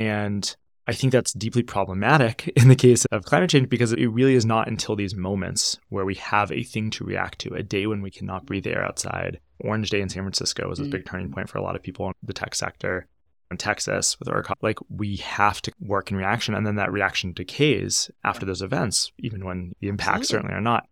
And 0.00 0.54
I 0.86 0.92
think 0.94 1.12
that's 1.12 1.32
deeply 1.34 1.62
problematic 1.62 2.48
in 2.56 2.68
the 2.68 2.76
case 2.76 3.04
of 3.06 3.24
climate 3.24 3.50
change 3.50 3.68
because 3.68 3.92
it 3.92 4.06
really 4.06 4.34
is 4.34 4.46
not 4.46 4.68
until 4.68 4.96
these 4.96 5.14
moments 5.14 5.78
where 5.90 6.04
we 6.06 6.14
have 6.14 6.50
a 6.50 6.62
thing 6.62 6.90
to 6.92 7.04
react 7.04 7.40
to, 7.40 7.54
a 7.54 7.62
day 7.62 7.86
when 7.86 8.00
we 8.00 8.10
cannot 8.10 8.46
breathe 8.46 8.66
air 8.66 8.82
outside. 8.84 9.40
Orange 9.60 9.90
Day 9.90 10.00
in 10.00 10.08
San 10.08 10.22
Francisco 10.22 10.68
was 10.68 10.78
a 10.78 10.84
Mm. 10.84 10.90
big 10.90 11.04
turning 11.06 11.30
point 11.30 11.48
for 11.50 11.58
a 11.58 11.62
lot 11.62 11.76
of 11.76 11.82
people 11.82 12.06
in 12.06 12.12
the 12.22 12.32
tech 12.32 12.54
sector. 12.54 13.06
In 13.50 13.56
Texas, 13.56 14.18
with 14.18 14.28
our 14.28 14.44
like, 14.60 14.78
we 14.90 15.16
have 15.16 15.62
to 15.62 15.72
work 15.80 16.10
in 16.10 16.18
reaction, 16.18 16.54
and 16.54 16.66
then 16.66 16.76
that 16.76 16.92
reaction 16.92 17.32
decays 17.32 18.10
after 18.22 18.44
those 18.44 18.60
events, 18.60 19.10
even 19.18 19.44
when 19.44 19.74
the 19.80 19.88
impacts 19.88 20.28
certainly 20.28 20.54
are 20.54 20.60
not. 20.60 20.86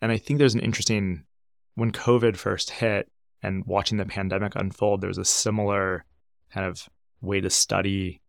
And 0.00 0.10
I 0.10 0.16
think 0.16 0.38
there's 0.38 0.54
an 0.54 0.60
interesting 0.60 1.24
when 1.74 1.92
COVID 1.92 2.36
first 2.36 2.70
hit 2.70 3.10
and 3.42 3.64
watching 3.66 3.98
the 3.98 4.06
pandemic 4.06 4.56
unfold, 4.56 5.00
there 5.00 5.08
was 5.08 5.18
a 5.18 5.24
similar 5.24 6.04
kind 6.50 6.66
of 6.66 6.88
way 7.20 7.40
to 7.40 7.50
study 7.50 8.20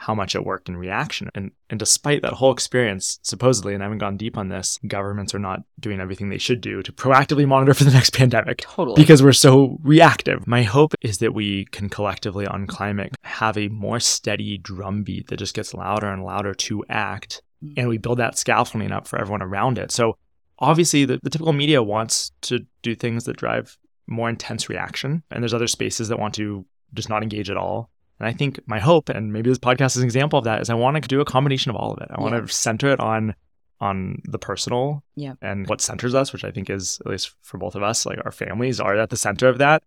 how 0.00 0.14
much 0.14 0.34
it 0.34 0.46
worked 0.46 0.70
in 0.70 0.78
reaction. 0.78 1.28
And 1.34 1.50
and 1.68 1.78
despite 1.78 2.22
that 2.22 2.32
whole 2.32 2.52
experience, 2.52 3.18
supposedly, 3.22 3.74
and 3.74 3.82
I 3.82 3.86
haven't 3.86 3.98
gone 3.98 4.16
deep 4.16 4.38
on 4.38 4.48
this, 4.48 4.78
governments 4.86 5.34
are 5.34 5.38
not 5.38 5.60
doing 5.78 6.00
everything 6.00 6.30
they 6.30 6.38
should 6.38 6.62
do 6.62 6.82
to 6.82 6.90
proactively 6.90 7.46
monitor 7.46 7.74
for 7.74 7.84
the 7.84 7.90
next 7.90 8.10
pandemic 8.16 8.62
Totally. 8.62 8.96
because 8.96 9.22
we're 9.22 9.32
so 9.34 9.78
reactive. 9.82 10.46
My 10.46 10.62
hope 10.62 10.94
is 11.02 11.18
that 11.18 11.34
we 11.34 11.66
can 11.66 11.90
collectively 11.90 12.46
on 12.46 12.66
climate 12.66 13.14
have 13.24 13.58
a 13.58 13.68
more 13.68 14.00
steady 14.00 14.56
drumbeat 14.56 15.28
that 15.28 15.36
just 15.36 15.54
gets 15.54 15.74
louder 15.74 16.08
and 16.08 16.24
louder 16.24 16.54
to 16.54 16.82
act. 16.88 17.42
And 17.76 17.86
we 17.86 17.98
build 17.98 18.18
that 18.20 18.38
scaffolding 18.38 18.92
up 18.92 19.06
for 19.06 19.20
everyone 19.20 19.42
around 19.42 19.76
it. 19.76 19.92
So 19.92 20.16
obviously 20.58 21.04
the, 21.04 21.20
the 21.22 21.28
typical 21.28 21.52
media 21.52 21.82
wants 21.82 22.32
to 22.42 22.60
do 22.80 22.94
things 22.94 23.24
that 23.24 23.36
drive 23.36 23.76
more 24.06 24.30
intense 24.30 24.70
reaction. 24.70 25.22
And 25.30 25.42
there's 25.42 25.52
other 25.52 25.66
spaces 25.66 26.08
that 26.08 26.18
want 26.18 26.34
to 26.36 26.64
just 26.94 27.10
not 27.10 27.22
engage 27.22 27.50
at 27.50 27.58
all. 27.58 27.90
And 28.20 28.28
I 28.28 28.32
think 28.32 28.60
my 28.66 28.78
hope, 28.78 29.08
and 29.08 29.32
maybe 29.32 29.48
this 29.50 29.58
podcast 29.58 29.96
is 29.96 29.98
an 29.98 30.04
example 30.04 30.38
of 30.38 30.44
that, 30.44 30.60
is 30.60 30.68
I 30.70 30.74
want 30.74 31.00
to 31.02 31.08
do 31.08 31.20
a 31.20 31.24
combination 31.24 31.70
of 31.70 31.76
all 31.76 31.92
of 31.92 32.02
it. 32.02 32.08
I 32.10 32.20
want 32.20 32.34
to 32.46 32.52
center 32.52 32.90
it 32.92 33.00
on 33.00 33.34
on 33.80 34.20
the 34.24 34.38
personal 34.38 35.02
Yeah. 35.16 35.32
and 35.40 35.66
what 35.66 35.80
centers 35.80 36.14
us, 36.14 36.34
which 36.34 36.44
I 36.44 36.50
think 36.50 36.68
is, 36.68 37.00
at 37.00 37.10
least 37.10 37.32
for 37.40 37.56
both 37.56 37.74
of 37.74 37.82
us, 37.82 38.04
like 38.04 38.18
our 38.26 38.30
families 38.30 38.78
are 38.78 38.94
at 38.94 39.08
the 39.08 39.16
center 39.16 39.48
of 39.48 39.56
that. 39.56 39.82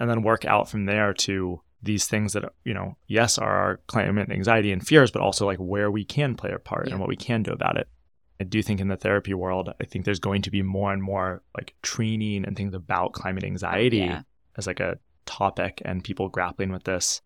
And 0.00 0.08
then 0.08 0.22
work 0.22 0.46
out 0.46 0.70
from 0.70 0.86
there 0.86 1.12
to 1.12 1.60
these 1.82 2.06
things 2.06 2.32
that, 2.32 2.44
you 2.64 2.72
know, 2.72 2.96
yes, 3.06 3.36
are 3.36 3.54
our 3.54 3.80
climate 3.86 4.30
anxiety 4.30 4.72
and 4.72 4.84
fears, 4.84 5.10
but 5.10 5.20
also 5.20 5.44
like 5.44 5.58
where 5.58 5.90
we 5.90 6.06
can 6.06 6.34
play 6.36 6.52
a 6.52 6.58
part 6.58 6.86
Yeah. 6.86 6.92
and 6.92 7.00
what 7.00 7.08
we 7.10 7.16
can 7.16 7.42
do 7.42 7.52
about 7.52 7.76
it. 7.76 7.86
I 8.40 8.44
do 8.44 8.62
think 8.62 8.80
in 8.80 8.88
the 8.88 8.96
therapy 8.96 9.34
world, 9.34 9.68
I 9.78 9.84
think 9.84 10.06
there's 10.06 10.18
going 10.20 10.40
to 10.42 10.50
be 10.50 10.62
more 10.62 10.90
and 10.94 11.02
more 11.02 11.42
like 11.54 11.74
training 11.82 12.46
and 12.46 12.56
things 12.56 12.72
about 12.74 13.12
climate 13.12 13.44
anxiety 13.44 13.98
Yeah. 13.98 14.22
as 14.56 14.66
like 14.66 14.80
a 14.80 14.96
topic 15.26 15.82
and 15.84 16.02
people 16.02 16.30
grappling 16.30 16.72
with 16.72 16.84
this. 16.84 17.20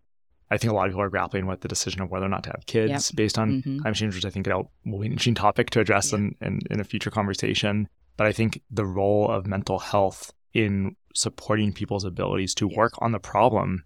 I 0.51 0.57
think 0.57 0.71
a 0.71 0.75
lot 0.75 0.87
of 0.87 0.91
people 0.91 1.01
are 1.03 1.09
grappling 1.09 1.45
with 1.45 1.61
the 1.61 1.67
decision 1.67 2.01
of 2.01 2.09
whether 2.09 2.25
or 2.25 2.29
not 2.29 2.43
to 2.43 2.49
have 2.49 2.65
kids 2.65 3.11
based 3.11 3.37
on 3.37 3.61
Mhm. 3.61 3.81
climate 3.81 3.97
change, 3.97 4.15
which 4.15 4.25
I 4.25 4.29
think 4.29 4.47
will 4.47 4.99
be 4.99 5.05
an 5.05 5.11
interesting 5.11 5.35
topic 5.35 5.69
to 5.71 5.79
address 5.79 6.11
Yeah. 6.11 6.19
in, 6.19 6.35
in, 6.41 6.59
in 6.71 6.79
a 6.79 6.83
future 6.83 7.11
conversation. 7.11 7.87
But 8.17 8.25
I 8.27 8.31
think 8.33 8.61
the 8.71 8.85
role 8.85 9.29
of 9.29 9.45
mental 9.45 9.79
health 9.79 10.33
in 10.53 10.95
supporting 11.13 11.71
people's 11.73 12.03
abilities 12.03 12.55
to 12.55 12.67
Yeah. 12.69 12.77
work 12.77 12.93
on 12.99 13.11
the 13.11 13.19
problem 13.19 13.83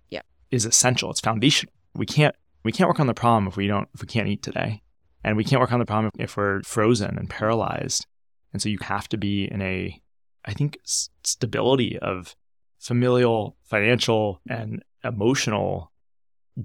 is 0.52 0.66
essential. 0.66 1.10
It's 1.12 1.20
foundational. 1.20 1.74
We 1.96 2.06
can't 2.06 2.36
we 2.64 2.72
can't 2.72 2.88
work 2.88 3.00
on 3.02 3.08
the 3.08 3.14
problem 3.14 3.48
if 3.48 3.58
we 3.58 3.68
don't 3.68 3.90
if 3.94 4.02
we 4.02 4.08
can't 4.08 4.28
eat 4.30 4.42
today. 4.42 4.82
And 5.24 5.36
we 5.36 5.44
can't 5.44 5.60
work 5.60 5.74
on 5.74 5.80
the 5.80 5.86
problem 5.86 6.12
if 6.18 6.38
we're 6.38 6.62
frozen 6.64 7.18
and 7.18 7.30
paralyzed. 7.30 8.06
And 8.54 8.62
so 8.62 8.70
you 8.70 8.78
have 8.82 9.10
to 9.10 9.18
be 9.18 9.46
in 9.52 9.62
a 9.62 10.00
I 10.46 10.54
think 10.54 10.78
stability 11.24 11.98
of 12.00 12.36
familial, 12.80 13.56
financial, 13.64 14.42
and 14.50 14.84
emotional 15.04 15.92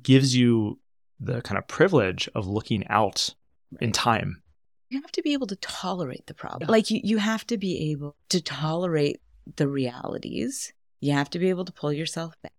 gives 0.02 0.36
you 0.36 0.78
the 1.20 1.40
kind 1.42 1.58
of 1.58 1.66
privilege 1.66 2.28
of 2.34 2.46
looking 2.46 2.86
out 2.88 3.34
in 3.80 3.92
time. 3.92 4.42
you 4.90 5.00
have 5.02 5.12
to 5.12 5.22
be 5.22 5.32
able 5.34 5.46
to 5.46 5.56
tolerate 5.56 6.26
the 6.26 6.34
problem. 6.34 6.70
Like 6.70 6.90
you, 6.90 7.00
you 7.04 7.18
have 7.18 7.46
to 7.48 7.58
be 7.58 7.90
able 7.90 8.16
to 8.30 8.40
tolerate 8.40 9.20
the 9.56 9.68
realities. 9.68 10.72
You 11.00 11.12
have 11.12 11.28
to 11.30 11.38
be 11.38 11.50
able 11.50 11.64
to 11.64 11.72
pull 11.72 11.92
yourself 11.92 12.34
back. 12.42 12.52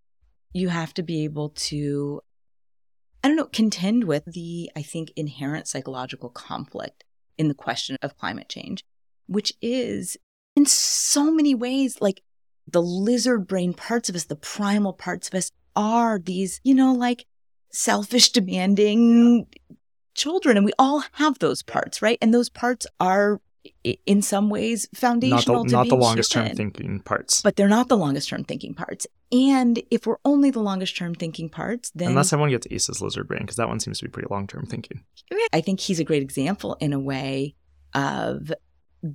You 0.53 0.69
have 0.69 0.93
to 0.95 1.03
be 1.03 1.23
able 1.23 1.49
to, 1.49 2.21
I 3.23 3.27
don't 3.27 3.37
know, 3.37 3.45
contend 3.45 4.03
with 4.03 4.25
the, 4.25 4.71
I 4.75 4.81
think, 4.81 5.11
inherent 5.15 5.67
psychological 5.67 6.29
conflict 6.29 7.03
in 7.37 7.47
the 7.47 7.53
question 7.53 7.97
of 8.01 8.17
climate 8.17 8.49
change, 8.49 8.83
which 9.27 9.53
is 9.61 10.17
in 10.55 10.65
so 10.65 11.31
many 11.31 11.55
ways 11.55 11.97
like 12.01 12.21
the 12.67 12.81
lizard 12.81 13.47
brain 13.47 13.73
parts 13.73 14.09
of 14.09 14.15
us, 14.15 14.25
the 14.25 14.35
primal 14.35 14.93
parts 14.93 15.27
of 15.27 15.33
us 15.35 15.51
are 15.75 16.19
these, 16.19 16.61
you 16.63 16.73
know, 16.73 16.93
like 16.93 17.25
selfish, 17.71 18.31
demanding 18.31 19.47
children. 20.15 20.57
And 20.57 20.65
we 20.65 20.73
all 20.79 21.03
have 21.13 21.39
those 21.39 21.61
parts, 21.61 22.01
right? 22.01 22.17
And 22.21 22.33
those 22.33 22.49
parts 22.49 22.87
are 22.99 23.41
in 24.05 24.21
some 24.21 24.49
ways 24.49 24.87
Not 24.91 24.91
the, 24.91 24.97
foundational 24.99 25.65
to 25.65 25.71
not 25.71 25.89
the 25.89 25.95
longest 25.95 26.31
term 26.31 26.49
thinking 26.49 26.99
parts. 27.01 27.41
But 27.41 27.55
they're 27.55 27.67
not 27.67 27.89
the 27.89 27.97
longest 27.97 28.29
term 28.29 28.43
thinking 28.43 28.73
parts. 28.73 29.05
And 29.31 29.81
if 29.91 30.07
we're 30.07 30.17
only 30.25 30.49
the 30.49 30.61
longest 30.61 30.97
term 30.97 31.13
thinking 31.13 31.49
parts, 31.49 31.91
then 31.93 32.09
Unless 32.09 32.33
everyone 32.33 32.49
gets 32.49 32.67
Asa's 32.71 33.01
lizard 33.01 33.27
brain, 33.27 33.41
because 33.41 33.57
that 33.57 33.67
one 33.67 33.79
seems 33.79 33.99
to 33.99 34.05
be 34.05 34.11
pretty 34.11 34.27
long 34.31 34.47
term 34.47 34.65
thinking. 34.65 35.03
I 35.53 35.61
think 35.61 35.79
he's 35.79 35.99
a 35.99 36.03
great 36.03 36.23
example 36.23 36.77
in 36.79 36.93
a 36.93 36.99
way 36.99 37.55
of 37.93 38.51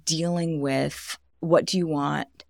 dealing 0.04 0.60
with 0.60 1.18
what 1.40 1.64
do 1.66 1.76
you 1.78 1.86
want 1.86 2.44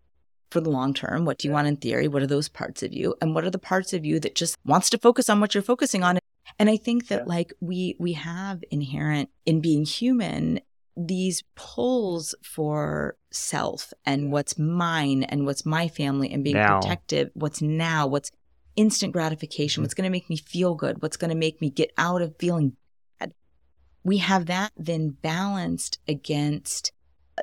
for 0.55 0.61
the 0.61 0.71
long 0.71 0.95
term? 0.95 1.25
What 1.25 1.39
do 1.39 1.49
you 1.49 1.53
want 1.53 1.67
in 1.67 1.77
theory? 1.77 2.07
What 2.09 2.23
are 2.23 2.29
those 2.29 2.49
parts 2.49 2.83
of 2.85 2.93
you? 2.95 3.15
And 3.21 3.35
what 3.35 3.45
are 3.45 3.51
the 3.51 3.59
parts 3.59 3.93
of 3.93 4.05
you 4.07 4.19
that 4.21 4.37
just 4.37 4.57
wants 4.65 4.89
to 4.91 4.99
focus 4.99 5.29
on 5.29 5.41
what 5.41 5.53
you're 5.53 5.63
focusing 5.63 6.03
on? 6.05 6.19
And 6.59 6.71
I 6.71 6.77
think 6.77 7.09
that 7.09 7.27
like 7.27 7.53
we 7.61 7.97
we 7.99 8.13
have 8.13 8.63
inherent 8.71 9.29
in 9.45 9.61
being 9.61 9.85
human 9.85 10.61
these 10.97 11.43
pulls 11.57 12.37
for 12.45 13.17
self 13.33 13.93
and 14.07 14.31
what's 14.31 14.57
mine 14.57 15.25
and 15.25 15.45
what's 15.45 15.67
my 15.67 15.89
family 15.89 16.31
and 16.33 16.45
being 16.45 16.55
Now. 16.57 16.79
protective, 16.81 17.31
what's 17.35 17.61
now, 17.61 18.07
what's 18.07 18.31
instant 18.77 19.13
gratification, 19.13 19.81
Mhm. 19.81 19.85
what's 19.85 19.95
going 19.95 20.05
to 20.05 20.11
make 20.19 20.31
me 20.31 20.37
feel 20.37 20.77
good, 20.77 21.03
what's 21.03 21.17
going 21.17 21.31
to 21.31 21.37
make 21.37 21.61
me 21.61 21.69
get 21.69 21.91
out 21.99 22.23
of 22.23 22.37
feeling 22.39 22.77
bad. 23.19 23.35
We 24.05 24.19
have 24.19 24.47
that 24.47 24.71
then 24.77 25.17
balanced 25.21 25.99
against 26.07 26.93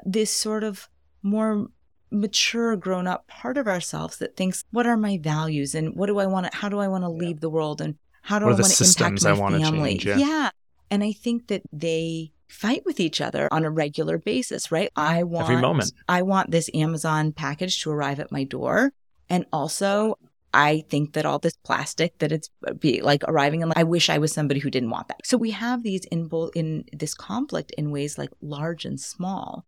this 0.05 0.31
sort 0.31 0.63
of 0.63 0.87
more 1.21 1.67
mature 2.11 2.75
grown 2.75 3.07
up 3.07 3.25
part 3.27 3.57
of 3.57 3.67
ourselves 3.67 4.17
that 4.17 4.35
thinks 4.35 4.63
what 4.71 4.85
are 4.85 4.97
my 4.97 5.17
values 5.17 5.73
and 5.73 5.95
what 5.95 6.07
do 6.07 6.19
I 6.19 6.25
want 6.25 6.51
to 6.51 6.57
how 6.57 6.69
do 6.69 6.79
I 6.79 6.87
want 6.87 7.03
to 7.03 7.09
leave 7.09 7.39
the 7.39 7.49
world 7.49 7.81
and 7.81 7.95
how 8.21 8.37
do 8.37 8.45
What 8.45 8.55
I 8.55 8.61
want 8.61 8.73
to 8.73 8.83
impact 8.83 9.23
my 9.23 9.59
family? 9.59 9.97
change? 9.97 10.19
Yeah. 10.19 10.49
And 10.91 11.03
I 11.03 11.11
think 11.13 11.47
that 11.47 11.63
they 11.71 12.31
fight 12.47 12.83
with 12.85 12.99
each 12.99 13.21
other 13.21 13.47
on 13.51 13.63
a 13.63 13.69
regular 13.69 14.17
basis, 14.17 14.71
right? 14.71 14.91
I 14.95 15.23
want 15.23 15.49
Every 15.49 15.61
moment. 15.61 15.93
I 16.09 16.21
want 16.21 16.51
this 16.51 16.69
Amazon 16.73 17.31
package 17.31 17.81
to 17.83 17.91
arrive 17.91 18.19
at 18.19 18.31
my 18.31 18.43
door. 18.43 18.91
And 19.29 19.45
also 19.53 20.17
I 20.53 20.83
think 20.89 21.13
that 21.13 21.25
all 21.25 21.39
this 21.39 21.55
plastic 21.63 22.17
that 22.19 22.31
it's 22.31 22.49
uh, 22.67 22.73
be 22.73 23.01
like 23.01 23.23
arriving 23.25 23.61
in 23.61 23.71
I 23.75 23.83
wish 23.83 24.09
I 24.09 24.17
was 24.17 24.33
somebody 24.33 24.59
who 24.59 24.69
didn't 24.69 24.89
want 24.89 25.07
that. 25.07 25.25
So 25.25 25.37
we 25.37 25.51
have 25.51 25.83
these 25.83 26.03
in 26.05 26.27
both 26.27 26.51
in 26.55 26.83
this 26.91 27.13
conflict 27.13 27.71
in 27.77 27.89
ways 27.89 28.17
like 28.17 28.31
large 28.41 28.83
and 28.83 28.99
small. 28.99 29.65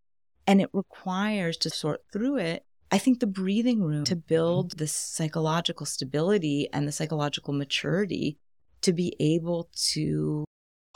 And 0.48 0.62
it 0.62 0.70
requires 0.74 1.58
to 1.58 1.70
sort 1.70 2.02
through 2.12 2.38
it. 2.38 2.66
I 2.92 2.98
think 2.98 3.20
the 3.20 3.28
breathing 3.28 3.82
room 3.82 4.04
to 4.06 4.16
build 4.16 4.78
the 4.78 4.88
psychological 4.88 5.86
stability 5.86 6.68
and 6.74 6.88
the 6.88 6.92
psychological 6.92 7.54
maturity 7.54 8.38
to 8.82 8.94
be 8.94 9.16
able 9.20 9.70
to 9.92 10.46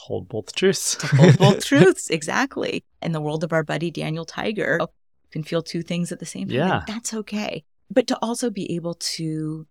Hold 0.02 0.28
both 0.30 0.54
truths. 0.54 0.96
to 0.98 1.08
hold 1.08 1.38
both 1.40 1.66
truths 1.72 2.10
exactly 2.12 2.84
in 3.02 3.14
the 3.14 3.22
world 3.22 3.44
of 3.44 3.52
our 3.52 3.64
buddy 3.64 3.90
daniel 3.90 4.26
tiger 4.26 4.78
you 4.80 4.88
can 5.32 5.42
feel 5.44 5.64
two 5.64 5.82
things 5.82 6.12
at 6.12 6.20
the 6.20 6.26
same 6.26 6.48
time 6.50 6.56
Yeah. 6.58 6.84
that's 6.86 7.14
okay 7.16 7.64
but 7.90 8.06
to 8.08 8.18
also 8.22 8.52
be 8.52 8.76
able 8.76 8.94
to 8.94 9.66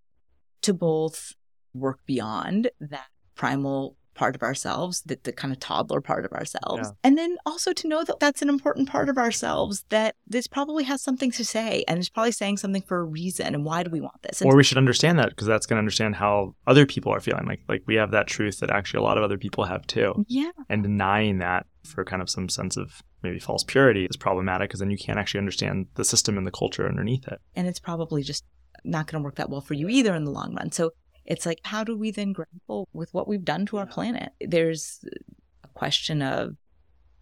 to 0.62 0.74
both 0.74 1.32
work 1.74 2.00
beyond 2.06 2.70
that 2.80 3.06
primal 3.36 3.96
part 4.16 4.34
of 4.34 4.42
ourselves 4.42 5.02
that 5.02 5.22
the 5.24 5.32
kind 5.32 5.52
of 5.52 5.60
toddler 5.60 6.00
part 6.00 6.24
of 6.24 6.32
ourselves 6.32 6.82
Yeah. 6.88 6.90
and 7.04 7.16
then 7.18 7.36
also 7.46 7.72
to 7.74 7.86
know 7.86 8.02
that 8.04 8.18
that's 8.18 8.42
an 8.42 8.48
important 8.48 8.88
part 8.88 9.08
of 9.08 9.16
ourselves 9.18 9.84
that 9.90 10.16
this 10.26 10.46
probably 10.46 10.84
has 10.84 11.02
something 11.02 11.30
to 11.32 11.44
say 11.44 11.84
and 11.86 11.98
it's 11.98 12.08
probably 12.08 12.32
saying 12.32 12.56
something 12.56 12.82
for 12.82 12.98
a 12.98 13.04
reason 13.04 13.54
and 13.54 13.64
why 13.64 13.82
do 13.84 13.90
we 13.90 14.00
want 14.00 14.20
this 14.22 14.40
and 14.40 14.50
or 14.50 14.56
we 14.56 14.64
should 14.64 14.78
understand 14.78 15.18
that 15.18 15.28
because 15.30 15.46
that's 15.46 15.66
going 15.66 15.76
to 15.76 15.80
understand 15.86 16.16
how 16.16 16.54
other 16.66 16.86
people 16.86 17.12
are 17.12 17.20
feeling. 17.20 17.46
Like 17.46 17.60
like 17.68 17.82
we 17.86 17.94
have 17.96 18.10
that 18.12 18.26
truth 18.26 18.60
that 18.60 18.70
actually 18.70 18.98
a 19.00 19.02
lot 19.04 19.18
of 19.18 19.24
other 19.24 19.38
people 19.38 19.64
have 19.64 19.86
too. 19.86 20.24
yeah 20.28 20.50
And 20.70 20.82
denying 20.82 21.38
that 21.38 21.66
for 21.84 22.04
kind 22.04 22.22
of 22.22 22.28
some 22.30 22.48
sense 22.48 22.76
of 22.76 23.02
maybe 23.22 23.38
false 23.38 23.64
purity 23.64 24.06
is 24.06 24.16
problematic 24.16 24.68
because 24.70 24.80
then 24.80 24.90
you 24.90 24.98
can't 24.98 25.18
actually 25.18 25.38
understand 25.38 25.86
the 25.94 26.04
system 26.04 26.36
and 26.38 26.46
the 26.46 26.50
culture 26.50 26.88
underneath 26.88 27.26
it. 27.28 27.38
and 27.54 27.66
it's 27.68 27.80
probably 27.80 28.22
just 28.22 28.44
not 28.84 29.06
going 29.06 29.20
to 29.20 29.24
work 29.24 29.36
that 29.36 29.50
well 29.50 29.60
for 29.60 29.74
you 29.74 29.88
either 29.88 30.14
in 30.14 30.24
the 30.24 30.30
long 30.30 30.54
run. 30.54 30.70
So 30.70 30.90
it's 31.26 31.44
like, 31.46 31.60
how 31.64 31.84
do 31.84 31.96
we 31.96 32.10
then 32.10 32.32
grapple 32.32 32.88
with 32.92 33.12
what 33.12 33.28
we've 33.28 33.44
done 33.44 33.66
to 33.66 33.78
our 33.78 33.86
planet? 33.86 34.32
There's 34.40 35.04
a 35.64 35.68
question 35.68 36.22
of 36.22 36.56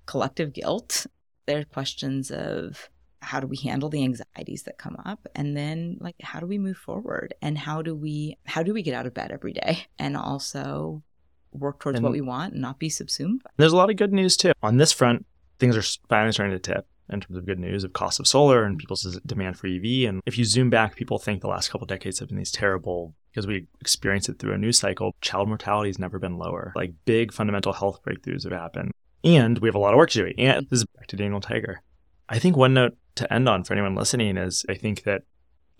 collective 0.06 0.52
guilt. 0.52 1.06
There 1.46 1.60
are 1.60 1.64
questions 1.64 2.30
of 2.30 2.88
how 3.20 3.40
do 3.40 3.46
we 3.46 3.56
handle 3.56 3.88
the 3.88 4.02
anxieties 4.04 4.64
that 4.64 4.76
come 4.76 4.96
up 5.06 5.26
and 5.34 5.56
then 5.56 5.96
like 5.98 6.14
how 6.20 6.40
do 6.40 6.46
we 6.46 6.58
move 6.58 6.76
forward 6.76 7.32
and 7.40 7.56
how 7.56 7.80
do 7.80 7.94
we 7.94 8.36
how 8.44 8.62
do 8.62 8.74
we 8.74 8.82
get 8.82 8.92
out 8.92 9.06
of 9.06 9.14
bed 9.14 9.30
every 9.32 9.54
day 9.54 9.78
and 9.98 10.14
also 10.14 11.02
work 11.50 11.80
towards 11.80 11.96
And- 11.96 12.04
what 12.04 12.12
we 12.12 12.20
want 12.20 12.52
and 12.52 12.60
not 12.60 12.78
be 12.78 12.90
subsumed 12.90 13.42
by 13.42 13.50
There's 13.56 13.72
a 13.72 13.76
lot 13.76 13.88
of 13.88 13.96
good 13.96 14.12
news 14.12 14.36
too. 14.36 14.52
On 14.62 14.76
this 14.76 14.92
front, 14.92 15.24
things 15.58 15.74
are 15.74 15.82
finally 16.10 16.32
starting 16.32 16.54
to 16.54 16.58
tip 16.58 16.86
in 17.10 17.20
terms 17.20 17.38
of 17.38 17.46
good 17.46 17.58
news 17.58 17.82
of 17.82 17.94
cost 17.94 18.20
of 18.20 18.26
solar 18.26 18.64
and 18.64 18.78
people's 18.78 19.18
demand 19.24 19.58
for 19.58 19.68
EV. 19.68 20.06
And 20.08 20.20
if 20.26 20.36
you 20.36 20.44
zoom 20.44 20.68
back, 20.68 20.94
people 20.96 21.18
think 21.18 21.40
the 21.40 21.48
last 21.48 21.70
couple 21.70 21.86
decades 21.86 22.18
have 22.18 22.28
been 22.28 22.36
these 22.38 22.50
terrible 22.50 23.14
because 23.34 23.46
we 23.48 23.66
experienced 23.80 24.28
it 24.28 24.38
through 24.38 24.52
a 24.52 24.58
news 24.58 24.78
cycle. 24.78 25.14
Child 25.20 25.48
mortality 25.48 25.88
has 25.88 25.98
never 25.98 26.18
been 26.20 26.38
lower. 26.38 26.72
Like 26.76 26.92
big 27.04 27.32
fundamental 27.32 27.72
health 27.72 28.00
breakthroughs 28.06 28.44
have 28.44 28.52
happened. 28.52 28.92
And 29.24 29.58
we 29.58 29.68
have 29.68 29.74
a 29.74 29.78
lot 29.78 29.92
of 29.92 29.98
work 29.98 30.10
to 30.10 30.26
do. 30.26 30.32
And 30.38 30.66
this 30.70 30.80
is 30.80 30.84
back 30.84 31.08
to 31.08 31.16
Daniel 31.16 31.40
Tiger. 31.40 31.82
I 32.28 32.38
think 32.38 32.56
one 32.56 32.74
note 32.74 32.96
to 33.16 33.32
end 33.32 33.48
on 33.48 33.64
for 33.64 33.72
anyone 33.72 33.96
listening 33.96 34.36
is 34.36 34.64
I 34.68 34.74
think 34.74 35.02
that 35.02 35.22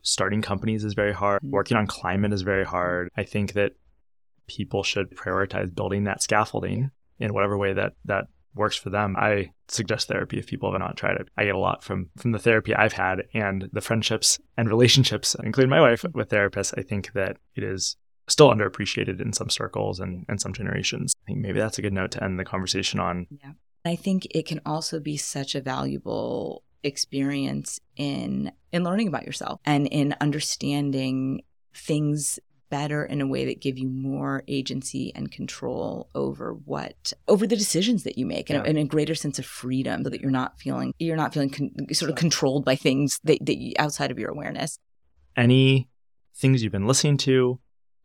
starting 0.03 0.43
companies 0.43 0.85
is 0.85 0.95
very 0.95 1.13
hard. 1.13 1.43
Mhm. 1.43 1.51
Working 1.51 1.77
on 1.77 1.87
climate 1.87 2.33
is 2.33 2.43
very 2.43 2.65
hard. 2.65 3.09
I 3.17 3.23
think 3.23 3.53
that 3.53 3.73
people 4.47 4.83
should 4.83 5.11
prioritize 5.17 5.75
building 5.75 6.05
that 6.05 6.23
scaffolding 6.23 6.91
in 7.19 7.33
whatever 7.33 7.57
way 7.57 7.73
that 7.73 7.93
that 8.05 8.27
works 8.55 8.77
for 8.77 8.91
them. 8.91 9.17
I 9.19 9.51
suggest 9.69 10.09
therapy 10.09 10.39
if 10.39 10.47
people 10.47 10.71
have 10.71 10.81
not 10.81 10.97
tried 10.97 11.17
it. 11.17 11.29
I 11.37 11.45
get 11.45 11.55
a 11.55 11.59
lot 11.59 11.83
from 11.83 12.11
from 12.17 12.33
the 12.33 12.39
therapy 12.39 12.75
I've 12.75 12.93
had 12.93 13.25
and 13.35 13.69
the 13.73 13.81
friendships 13.81 14.39
and 14.57 14.69
relationships, 14.69 15.37
including 15.43 15.71
my 15.71 15.81
wife 15.81 16.05
with 16.13 16.29
therapists. 16.29 16.75
I 16.77 16.83
think 16.83 17.13
that 17.13 17.39
it 17.55 17.65
is 17.65 17.97
still 18.29 18.51
underappreciated 18.51 19.21
in 19.21 19.33
some 19.33 19.51
circles 19.51 20.01
and, 20.01 20.25
and 20.29 20.41
some 20.41 20.53
generations. 20.53 21.15
I 21.25 21.27
think 21.27 21.41
maybe 21.41 21.59
that's 21.59 21.79
a 21.79 21.83
good 21.83 21.93
note 21.93 22.13
to 22.13 22.25
end 22.25 22.39
the 22.39 22.45
conversation 22.45 22.99
on. 22.99 23.27
Yeah. 23.31 23.53
I 23.85 23.97
think 23.97 24.27
it 24.31 24.47
can 24.47 24.61
also 24.65 24.99
be 24.99 25.17
such 25.19 25.55
a 25.55 25.61
valuable 25.61 26.63
experience 26.83 27.81
in 27.97 28.53
in 28.73 28.85
learning 28.85 29.09
about 29.09 29.25
yourself 29.25 29.61
and 29.65 29.87
in 29.87 30.15
understanding 30.21 31.43
things 31.75 32.39
better 32.71 33.05
in 33.05 33.21
a 33.21 33.27
way 33.27 33.45
that 33.45 33.61
give 33.61 33.79
you 33.79 33.87
more 33.89 34.43
agency 34.49 35.13
and 35.15 35.31
control 35.31 36.09
over 36.15 36.53
what 36.53 37.13
over 37.29 37.47
the 37.47 37.57
decisions 37.57 38.03
that 38.05 38.19
you 38.19 38.27
make 38.27 38.51
and, 38.51 38.57
Yeah. 38.59 38.65
a, 38.65 38.69
and 38.71 38.79
a 38.79 38.85
greater 38.85 39.15
sense 39.15 39.39
of 39.39 39.47
freedom 39.47 40.03
so 40.05 40.11
that 40.11 40.21
you're 40.21 40.31
not 40.31 40.59
feeling 40.59 40.93
you're 40.99 41.17
not 41.17 41.33
feeling 41.35 41.51
con- 41.51 41.71
sort 41.93 42.11
of 42.11 42.17
controlled 42.17 42.65
by 42.65 42.75
things 42.77 43.21
that, 43.25 43.39
that 43.47 43.59
you, 43.59 43.73
outside 43.79 44.11
of 44.11 44.19
your 44.19 44.31
awareness 44.31 44.79
Any 45.37 45.89
things 46.37 46.63
you've 46.63 46.73
been 46.73 46.87
listening 46.87 47.17
to, 47.19 47.61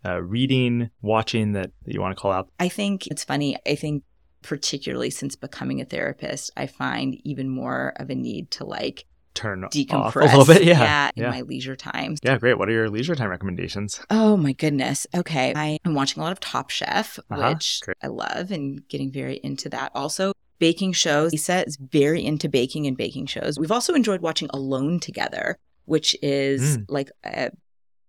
uh, 0.05 0.21
reading, 0.21 0.89
watching 1.01 1.53
that, 1.53 1.71
that 1.85 1.93
you 1.93 2.01
want 2.01 2.15
to 2.15 2.21
call 2.21 2.31
out? 2.31 2.49
I 2.59 2.69
think 2.69 3.07
it's 3.07 3.23
funny. 3.23 3.57
I 3.67 3.75
think 3.75 4.03
particularly 4.41 5.09
since 5.09 5.35
becoming 5.35 5.81
a 5.81 5.85
therapist, 5.85 6.51
I 6.55 6.67
find 6.67 7.17
even 7.25 7.49
more 7.49 7.93
of 7.97 8.09
a 8.09 8.15
need 8.15 8.51
to 8.51 8.65
like 8.65 9.05
Turn 9.35 9.63
off 9.63 9.71
decompress 9.71 10.33
a 10.33 10.37
little 10.37 10.45
bit. 10.45 10.63
Yeah. 10.65 11.11
in 11.15 11.23
yeah. 11.23 11.29
my 11.29 11.41
leisure 11.41 11.75
times. 11.75 12.19
Yeah, 12.23 12.37
great. 12.37 12.57
What 12.57 12.67
are 12.69 12.73
your 12.73 12.89
leisure 12.89 13.15
time 13.15 13.29
recommendations? 13.29 14.01
Oh 14.09 14.35
my 14.35 14.53
goodness. 14.53 15.05
Okay. 15.15 15.53
I 15.55 15.77
am 15.85 15.93
watching 15.93 16.19
a 16.21 16.23
lot 16.23 16.31
of 16.31 16.39
Top 16.39 16.69
Chef, 16.69 17.19
Uh-huh. 17.29 17.53
which 17.53 17.79
Great. 17.81 17.97
I 18.01 18.07
love 18.07 18.51
and 18.51 18.85
getting 18.89 19.11
very 19.11 19.39
into 19.43 19.69
that. 19.69 19.91
Also, 19.95 20.33
baking 20.59 20.91
shows. 20.93 21.31
Lisa 21.31 21.65
is 21.65 21.77
very 21.77 22.25
into 22.25 22.49
baking 22.49 22.85
and 22.87 22.97
baking 22.97 23.27
shows. 23.27 23.57
We've 23.57 23.71
also 23.71 23.93
enjoyed 23.93 24.21
watching 24.21 24.49
Alone 24.51 24.99
Together, 24.99 25.57
which 25.85 26.15
is 26.21 26.77
Mm. 26.79 26.85
like 26.89 27.11
a 27.23 27.51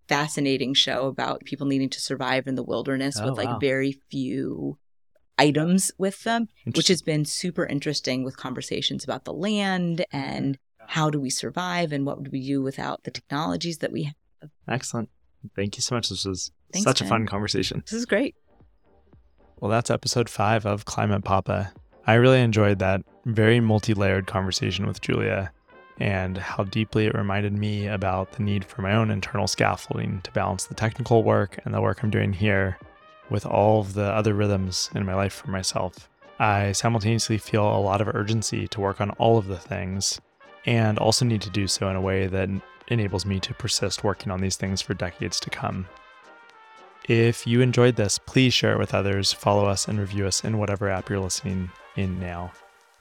fascinating 0.08 0.74
show 0.74 1.06
about 1.06 1.44
people 1.44 1.66
needing 1.66 1.88
to 1.90 2.00
survive 2.00 2.48
in 2.48 2.56
the 2.56 2.64
wilderness 2.64 3.18
Oh, 3.20 3.28
with 3.28 3.38
like 3.38 3.46
wow. 3.48 3.58
very 3.60 4.00
few 4.10 4.78
items 5.38 5.92
with 5.96 6.24
them, 6.24 6.48
which 6.74 6.88
has 6.88 7.02
been 7.02 7.24
super 7.24 7.64
interesting 7.64 8.24
with 8.24 8.36
conversations 8.36 9.04
about 9.04 9.24
the 9.24 9.32
land 9.32 10.04
and 10.12 10.58
how 10.90 11.08
do 11.08 11.20
we 11.20 11.30
survive 11.30 11.92
and 11.92 12.04
what 12.04 12.18
would 12.18 12.32
we 12.32 12.44
do 12.44 12.60
without 12.60 13.04
the 13.04 13.12
technologies 13.12 13.78
that 13.78 13.92
we 13.92 14.02
have. 14.02 14.50
Excellent. 14.68 15.08
Thank 15.54 15.76
you 15.76 15.82
so 15.82 15.94
much. 15.94 16.08
This 16.08 16.24
was 16.24 16.50
Thanks, 16.72 16.82
such 16.82 17.00
a 17.00 17.04
fun 17.04 17.26
conversation. 17.26 17.84
This 17.86 17.92
is 17.92 18.06
great. 18.06 18.34
Well, 19.60 19.70
that's 19.70 19.88
episode 19.88 20.28
five 20.28 20.66
of 20.66 20.86
Climate 20.86 21.22
Papa. 21.22 21.72
I 22.08 22.14
really 22.14 22.40
enjoyed 22.40 22.80
that 22.80 23.02
very 23.24 23.60
multi 23.60 23.94
layered 23.94 24.26
conversation 24.26 24.84
with 24.84 25.00
Julia 25.00 25.52
and 25.98 26.36
how 26.36 26.64
deeply 26.64 27.06
it 27.06 27.14
reminded 27.14 27.52
me 27.52 27.86
about 27.86 28.32
the 28.32 28.42
need 28.42 28.64
for 28.64 28.82
my 28.82 28.94
own 28.94 29.12
internal 29.12 29.46
scaffolding 29.46 30.20
to 30.22 30.32
balance 30.32 30.64
the 30.64 30.74
technical 30.74 31.22
work 31.22 31.60
and 31.64 31.72
the 31.72 31.80
work 31.80 32.02
I'm 32.02 32.10
doing 32.10 32.32
here 32.32 32.78
with 33.30 33.46
all 33.46 33.78
of 33.78 33.94
the 33.94 34.06
other 34.06 34.34
rhythms 34.34 34.90
in 34.96 35.06
my 35.06 35.14
life 35.14 35.34
for 35.34 35.52
myself. 35.52 36.10
I 36.40 36.72
simultaneously 36.72 37.38
feel 37.38 37.64
a 37.64 37.78
lot 37.78 38.00
of 38.00 38.08
urgency 38.08 38.66
to 38.66 38.80
work 38.80 39.00
on 39.00 39.10
all 39.12 39.38
of 39.38 39.46
the 39.46 39.58
things 39.58 40.20
and 40.66 40.98
also 40.98 41.24
need 41.24 41.42
to 41.42 41.50
do 41.50 41.66
so 41.66 41.88
in 41.88 41.96
a 41.96 42.00
way 42.00 42.26
that 42.26 42.48
enables 42.88 43.24
me 43.24 43.40
to 43.40 43.54
persist 43.54 44.04
working 44.04 44.30
on 44.32 44.40
these 44.40 44.56
things 44.56 44.80
for 44.80 44.94
decades 44.94 45.40
to 45.40 45.50
come. 45.50 45.86
If 47.08 47.46
you 47.46 47.60
enjoyed 47.60 47.96
this, 47.96 48.18
please 48.18 48.52
share 48.52 48.72
it 48.72 48.78
with 48.78 48.94
others, 48.94 49.32
follow 49.32 49.66
us, 49.66 49.88
and 49.88 49.98
review 49.98 50.26
us 50.26 50.44
in 50.44 50.58
whatever 50.58 50.88
app 50.88 51.08
you're 51.08 51.18
listening 51.18 51.70
in 51.96 52.20
now. 52.20 52.52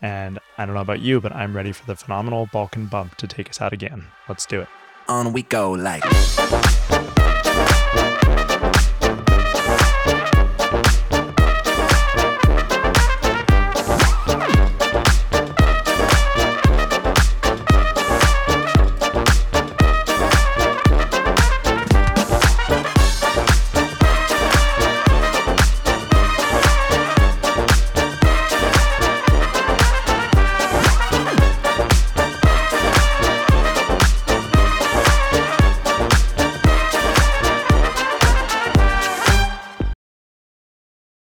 And 0.01 0.39
I 0.57 0.65
don't 0.65 0.75
know 0.75 0.81
about 0.81 1.01
you, 1.01 1.19
but 1.19 1.35
I'm 1.35 1.55
ready 1.55 1.73
for 1.73 1.85
the 1.85 1.95
phenomenal 1.95 2.47
Balkan 2.51 2.85
bump 2.85 3.15
to 3.17 3.27
take 3.27 3.49
us 3.49 3.61
out 3.61 3.73
again. 3.73 4.05
Let's 4.27 4.45
do 4.45 4.61
it. 4.61 4.69
on 5.09 5.33
we 5.33 5.43
go 5.43 5.71
like 5.71 6.03